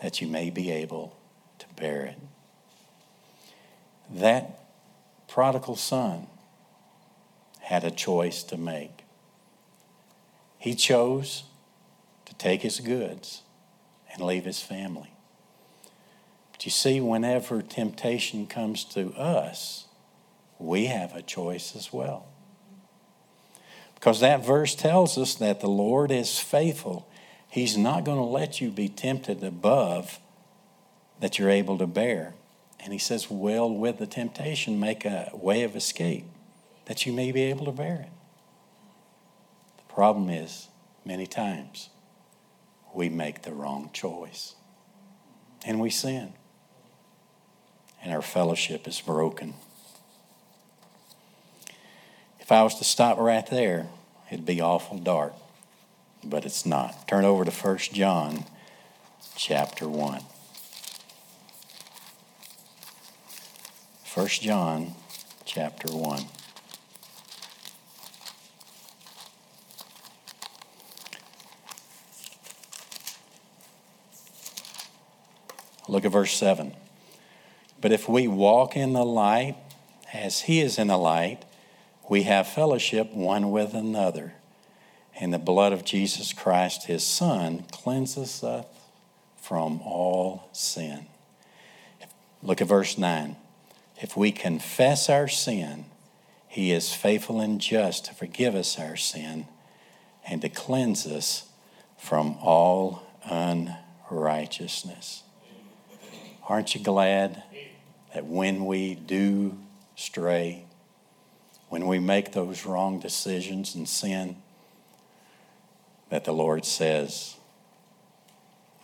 that 0.00 0.20
you 0.20 0.26
may 0.26 0.50
be 0.50 0.70
able 0.70 1.16
to 1.58 1.66
bear 1.76 2.04
it. 2.04 2.18
That 4.10 4.58
prodigal 5.28 5.76
son 5.76 6.26
had 7.60 7.84
a 7.84 7.90
choice 7.90 8.42
to 8.44 8.56
make. 8.56 9.04
He 10.58 10.74
chose 10.74 11.44
to 12.26 12.34
take 12.34 12.62
his 12.62 12.80
goods 12.80 13.42
and 14.12 14.22
leave 14.22 14.44
his 14.44 14.60
family. 14.60 15.12
But 16.62 16.66
you 16.66 16.70
see, 16.70 17.00
whenever 17.00 17.60
temptation 17.60 18.46
comes 18.46 18.84
to 18.84 19.12
us, 19.14 19.86
we 20.60 20.86
have 20.86 21.12
a 21.12 21.20
choice 21.20 21.74
as 21.74 21.92
well. 21.92 22.28
Because 23.96 24.20
that 24.20 24.46
verse 24.46 24.76
tells 24.76 25.18
us 25.18 25.34
that 25.34 25.58
the 25.58 25.68
Lord 25.68 26.12
is 26.12 26.38
faithful. 26.38 27.08
He's 27.48 27.76
not 27.76 28.04
going 28.04 28.18
to 28.18 28.22
let 28.22 28.60
you 28.60 28.70
be 28.70 28.88
tempted 28.88 29.42
above 29.42 30.20
that 31.18 31.36
you're 31.36 31.50
able 31.50 31.78
to 31.78 31.88
bear. 31.88 32.34
And 32.78 32.92
he 32.92 32.98
says, 33.00 33.28
Well, 33.28 33.68
with 33.68 33.98
the 33.98 34.06
temptation, 34.06 34.78
make 34.78 35.04
a 35.04 35.32
way 35.34 35.64
of 35.64 35.74
escape 35.74 36.26
that 36.84 37.04
you 37.04 37.12
may 37.12 37.32
be 37.32 37.42
able 37.42 37.64
to 37.64 37.72
bear 37.72 38.06
it. 38.06 38.12
The 39.78 39.92
problem 39.92 40.30
is, 40.30 40.68
many 41.04 41.26
times, 41.26 41.90
we 42.94 43.08
make 43.08 43.42
the 43.42 43.52
wrong 43.52 43.90
choice 43.92 44.54
and 45.66 45.80
we 45.80 45.90
sin, 45.90 46.34
and 48.02 48.12
our 48.12 48.22
fellowship 48.22 48.88
is 48.88 49.00
broken. 49.00 49.54
If 52.40 52.50
I 52.50 52.62
was 52.62 52.74
to 52.76 52.84
stop 52.84 53.18
right 53.18 53.46
there, 53.46 53.88
it'd 54.30 54.44
be 54.44 54.60
awful 54.60 54.98
dark, 54.98 55.34
but 56.24 56.44
it's 56.44 56.66
not. 56.66 57.06
Turn 57.06 57.24
over 57.24 57.44
to 57.44 57.50
1 57.50 57.78
John 57.92 58.44
chapter 59.36 59.88
1. 59.88 60.22
1 64.14 64.26
John 64.28 64.94
chapter 65.44 65.90
1. 65.90 66.24
Look 75.88 76.04
at 76.04 76.12
verse 76.12 76.32
7. 76.34 76.74
But 77.82 77.92
if 77.92 78.08
we 78.08 78.28
walk 78.28 78.76
in 78.76 78.92
the 78.92 79.04
light 79.04 79.56
as 80.14 80.42
he 80.42 80.60
is 80.60 80.78
in 80.78 80.86
the 80.86 80.96
light, 80.96 81.44
we 82.08 82.22
have 82.22 82.46
fellowship 82.46 83.12
one 83.12 83.50
with 83.50 83.74
another. 83.74 84.34
And 85.18 85.34
the 85.34 85.38
blood 85.38 85.72
of 85.72 85.84
Jesus 85.84 86.32
Christ, 86.32 86.86
his 86.86 87.04
Son, 87.04 87.64
cleanses 87.72 88.42
us 88.44 88.66
from 89.36 89.80
all 89.82 90.48
sin. 90.52 91.06
Look 92.40 92.62
at 92.62 92.68
verse 92.68 92.96
9. 92.96 93.34
If 94.00 94.16
we 94.16 94.30
confess 94.30 95.10
our 95.10 95.26
sin, 95.26 95.86
he 96.46 96.70
is 96.70 96.94
faithful 96.94 97.40
and 97.40 97.60
just 97.60 98.04
to 98.06 98.14
forgive 98.14 98.54
us 98.54 98.78
our 98.78 98.96
sin 98.96 99.48
and 100.24 100.40
to 100.42 100.48
cleanse 100.48 101.04
us 101.04 101.48
from 101.98 102.36
all 102.40 103.02
unrighteousness. 103.24 105.24
Aren't 106.48 106.76
you 106.76 106.80
glad 106.80 107.42
that 108.14 108.26
when 108.26 108.66
we 108.66 108.94
do 108.94 109.58
stray, 109.96 110.64
when 111.68 111.86
we 111.86 111.98
make 111.98 112.32
those 112.32 112.66
wrong 112.66 113.00
decisions 113.00 113.74
and 113.74 113.88
sin, 113.88 114.36
that 116.10 116.24
the 116.24 116.32
Lord 116.32 116.64
says, 116.64 117.36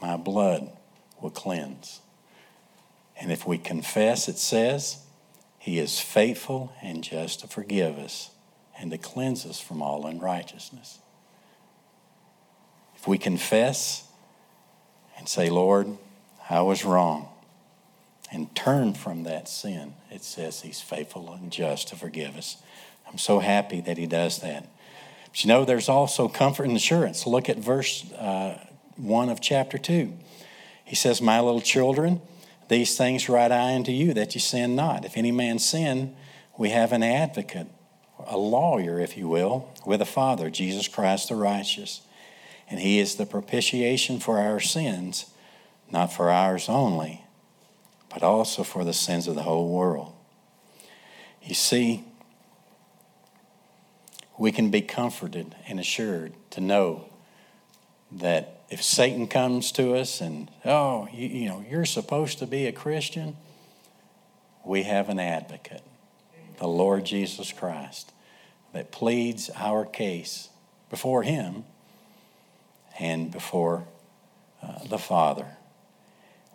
My 0.01 0.17
blood 0.17 0.71
will 1.21 1.31
cleanse. 1.31 2.01
And 3.21 3.31
if 3.31 3.47
we 3.47 3.59
confess, 3.59 4.29
it 4.29 4.39
says, 4.39 4.99
He 5.59 5.79
is 5.79 6.01
faithful 6.01 6.73
and 6.81 7.05
just 7.05 7.41
to 7.41 7.49
forgive 7.49 7.99
us 7.99 8.31
and 8.79 8.91
to 8.93 8.99
cleanse 8.99 9.45
us 9.45 9.61
from 9.61 9.83
all 9.83 10.07
unrighteousness. 10.07 11.01
If 12.97 13.07
we 13.07 13.19
confess 13.19 14.05
and 15.19 15.29
say, 15.29 15.51
Lord, 15.51 15.99
I 16.49 16.63
was 16.63 16.85
wrong, 16.85 17.29
and 18.31 18.55
turn 18.55 18.95
from 18.95 19.25
that 19.25 19.49
sin, 19.49 19.95
it 20.11 20.23
says 20.23 20.63
He's 20.63 20.81
faithful 20.81 21.33
and 21.33 21.51
just 21.51 21.89
to 21.89 21.97
forgive 21.97 22.37
us. 22.37 22.59
I'm 23.11 23.19
so 23.19 23.39
happy 23.39 23.81
that 23.83 23.97
He 23.97 24.07
does 24.07 24.41
that. 24.41 24.69
But 25.31 25.45
you 25.45 25.49
know, 25.49 25.65
there's 25.65 25.89
also 25.89 26.29
comfort 26.29 26.65
and 26.65 26.77
assurance. 26.77 27.27
Look 27.27 27.49
at 27.49 27.59
verse 27.59 28.11
uh, 28.13 28.59
1 28.97 29.29
of 29.29 29.41
chapter 29.41 29.79
2. 29.79 30.13
He 30.85 30.97
says, 30.97 31.21
My 31.21 31.41
little 31.41 31.61
children, 31.61 32.21
these 32.69 32.97
things 32.97 33.29
write 33.29 33.53
I 33.53 33.75
unto 33.75 33.93
you, 33.93 34.15
that 34.15 34.35
you 34.35 34.41
sin 34.41 34.75
not. 34.75 35.05
If 35.05 35.17
any 35.17 35.33
man 35.33 35.59
sin, 35.59 36.15
we 36.57 36.71
have 36.71 36.93
an 36.93 37.03
advocate, 37.03 37.69
a 38.27 38.37
lawyer, 38.37 38.99
if 38.99 39.17
you 39.17 39.29
will, 39.29 39.73
with 39.87 40.03
a 40.03 40.07
Father, 40.07 40.51
Jesus 40.51 40.89
Christ 40.89 41.29
the 41.29 41.35
righteous. 41.35 42.03
And 42.71 42.81
he 42.81 42.99
is 42.99 43.15
the 43.15 43.27
propitiation 43.27 44.19
for 44.21 44.39
our 44.39 44.61
sins, 44.61 45.27
not 45.91 46.13
for 46.13 46.31
ours 46.31 46.69
only, 46.69 47.25
but 48.11 48.23
also 48.23 48.63
for 48.63 48.85
the 48.85 48.93
sins 48.93 49.29
of 49.29 49.35
the 49.35 49.43
whole 49.43 49.69
world. 49.69 50.13
You 51.43 51.55
see, 51.55 52.05
we 54.39 54.53
can 54.53 54.71
be 54.71 54.83
comforted 54.83 55.55
and 55.69 55.81
assured 55.81 56.33
to 56.51 56.61
know 56.61 57.07
that 58.13 58.63
if 58.71 58.83
Satan 58.83 59.27
comes 59.27 59.73
to 59.73 59.95
us 59.95 60.21
and, 60.21 60.51
oh, 60.65 61.09
you, 61.13 61.29
you, 61.29 61.49
know, 61.49 61.65
you're 61.69 61.85
supposed 61.85 62.39
to 62.39 62.47
be 62.47 62.67
a 62.67 62.73
Christian, 62.73 63.37
we 64.65 64.83
have 64.83 65.09
an 65.09 65.19
advocate, 65.19 65.83
the 66.59 66.69
Lord 66.69 67.05
Jesus 67.05 67.53
Christ, 67.53 68.13
that 68.73 68.93
pleads 68.93 69.51
our 69.57 69.85
case 69.85 70.51
before 70.91 71.23
Him 71.23 71.65
and 72.99 73.31
before 73.31 73.87
uh, 74.63 74.85
the 74.87 74.99
Father. 74.99 75.47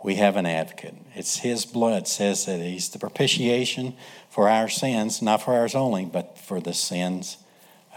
We 0.04 0.16
have 0.16 0.36
an 0.36 0.46
advocate. 0.46 0.96
It's 1.16 1.38
His 1.38 1.66
blood 1.66 2.08
says 2.08 2.46
that 2.46 2.60
He's 2.60 2.90
the 2.90 3.00
propitiation 3.00 3.96
for 4.30 4.50
our 4.50 4.68
sins, 4.68 5.22
not 5.22 5.42
for 5.42 5.54
ours 5.54 5.76
only, 5.76 6.06
but 6.06 6.38
for 6.38 6.60
the 6.60 6.74
sins 6.74 7.38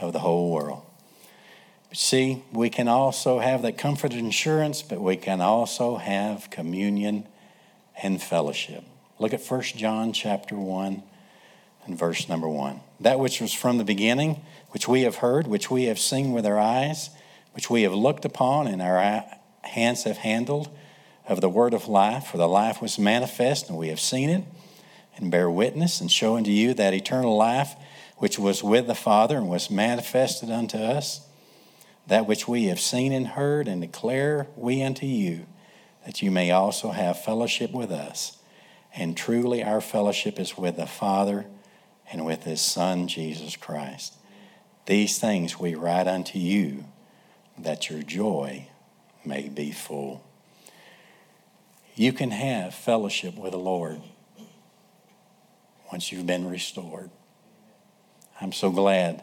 of 0.01 0.13
the 0.13 0.21
whole 0.21 0.53
world. 0.53 0.83
See, 1.93 2.45
we 2.53 2.71
can 2.71 2.89
also 2.89 3.39
have 3.41 3.63
that 3.63 3.79
comfort 3.79 4.13
and 4.13 4.29
assurance, 4.29 4.83
but 4.83 5.01
we 5.01 5.17
can 5.17 5.41
also 5.41 5.97
have 5.97 6.51
communion 6.51 7.27
and 8.03 8.23
fellowship. 8.23 8.85
Look 9.19 9.33
at 9.33 9.43
1 9.43 9.63
John 9.63 10.13
chapter 10.13 10.57
1 10.57 11.03
and 11.87 11.99
verse 11.99 12.29
number 12.29 12.49
1. 12.49 12.81
That 13.01 13.19
which 13.19 13.41
was 13.41 13.55
from 13.55 13.79
the 13.79 13.85
beginning, 13.85 14.43
which 14.71 14.87
we 14.87 15.03
have 15.03 15.17
heard, 15.17 15.47
which 15.47 15.71
we 15.71 15.85
have 15.85 15.99
seen 15.99 16.33
with 16.33 16.45
our 16.45 16.59
eyes, 16.59 17.11
which 17.53 17.71
we 17.71 17.83
have 17.83 17.95
looked 17.95 18.25
upon 18.25 18.67
and 18.67 18.83
our 18.83 19.25
hands 19.63 20.05
have 20.05 20.19
handled 20.19 20.69
of 21.27 21.41
the 21.41 21.49
word 21.49 21.75
of 21.75 21.89
life, 21.89 22.27
for 22.27 22.37
the 22.37 22.49
life 22.49 22.81
was 22.81 22.99
manifest, 22.99 23.69
and 23.69 23.79
we 23.79 23.89
have 23.89 24.01
seen 24.01 24.31
it, 24.31 24.45
and 25.17 25.31
bear 25.31 25.51
witness, 25.51 26.01
and 26.01 26.11
show 26.11 26.37
unto 26.37 26.51
you 26.51 26.75
that 26.75 26.95
eternal 26.95 27.37
life 27.37 27.75
which 28.19 28.39
was 28.39 28.63
with 28.63 28.87
the 28.87 28.95
Father 28.95 29.37
and 29.37 29.49
was 29.49 29.71
manifested 29.71 30.51
unto 30.51 30.79
us 30.79 31.27
that 32.07 32.27
which 32.27 32.47
we 32.47 32.67
have 32.67 32.81
seen 32.81 33.13
and 33.13 33.29
heard, 33.29 33.67
and 33.67 33.81
declare 33.81 34.47
we 34.57 34.83
unto 34.83 35.07
you, 35.07 35.47
that 36.05 36.23
you 36.23 36.31
may 36.31 36.51
also 36.51 36.91
have 36.91 37.23
fellowship 37.23 37.73
with 37.73 37.91
us. 37.91 38.39
And 38.95 39.17
truly, 39.17 39.63
our 39.63 39.81
fellowship 39.81 40.39
is 40.39 40.57
with 40.57 40.77
the 40.77 40.87
Father 40.87 41.47
and 42.11 42.25
with 42.25 42.45
his 42.45 42.61
Son, 42.61 43.09
Jesus 43.09 43.57
Christ. 43.57 44.15
These 44.87 45.19
things 45.19 45.59
we 45.59 45.75
write 45.75 46.07
unto 46.07 46.39
you, 46.39 46.85
that 47.59 47.91
your 47.91 48.03
joy 48.03 48.69
may 49.25 49.49
be 49.49 49.73
full. 49.73 50.25
You 51.97 52.13
can 52.13 52.31
have 52.31 52.75
fellowship 52.75 53.37
with 53.37 53.53
the 53.53 53.59
Lord 53.59 54.03
once 55.91 56.13
you've 56.13 56.27
been 56.27 56.47
restored. 56.47 57.11
I'm 58.39 58.53
so 58.53 58.71
glad 58.71 59.23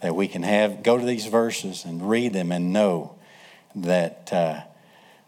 that 0.00 0.14
we 0.14 0.26
can 0.26 0.42
have 0.42 0.82
go 0.82 0.96
to 0.96 1.04
these 1.04 1.26
verses 1.26 1.84
and 1.84 2.08
read 2.08 2.32
them 2.32 2.52
and 2.52 2.72
know 2.72 3.18
that 3.74 4.32
uh, 4.32 4.60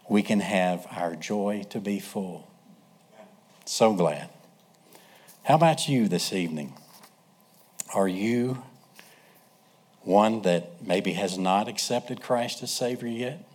we 0.09 0.23
can 0.23 0.39
have 0.39 0.87
our 0.89 1.15
joy 1.15 1.63
to 1.69 1.79
be 1.79 1.99
full. 1.99 2.49
So 3.65 3.93
glad. 3.93 4.29
How 5.43 5.55
about 5.55 5.87
you 5.87 6.07
this 6.07 6.33
evening? 6.33 6.73
Are 7.93 8.07
you 8.07 8.63
one 10.01 10.41
that 10.41 10.83
maybe 10.83 11.13
has 11.13 11.37
not 11.37 11.67
accepted 11.67 12.19
Christ 12.19 12.63
as 12.63 12.71
Savior 12.71 13.09
yet? 13.09 13.47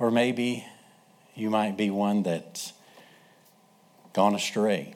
Or 0.00 0.10
maybe 0.10 0.66
you 1.38 1.50
might 1.50 1.76
be 1.76 1.88
one 1.88 2.24
that's 2.24 2.72
gone 4.12 4.34
astray 4.34 4.94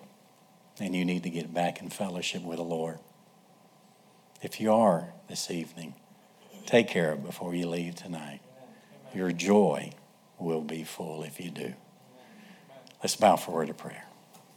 and 0.81 0.95
you 0.97 1.05
need 1.05 1.23
to 1.23 1.31
get 1.31 1.55
back 1.55 1.81
in 1.81 1.89
fellowship 1.89 2.43
with 2.43 2.57
the 2.57 2.65
Lord. 2.65 2.99
If 4.43 4.61
you 4.61 4.73
are 4.73 5.13
this 5.29 5.51
evening, 5.51 5.95
take 6.67 6.89
care 6.89 7.13
of 7.13 7.25
before 7.25 7.55
you 7.55 7.69
leave 7.69 7.95
tonight. 7.95 8.41
Your 9.15 9.31
joy 9.31 9.93
will 10.39 10.63
be 10.63 10.83
full 10.83 11.23
if 11.23 11.39
you 11.39 11.51
do. 11.51 11.75
Let's 13.03 13.15
bow 13.15 13.37
for 13.37 13.53
a 13.53 13.55
word 13.55 13.71
of 13.71 13.79
prayer. 13.79 14.05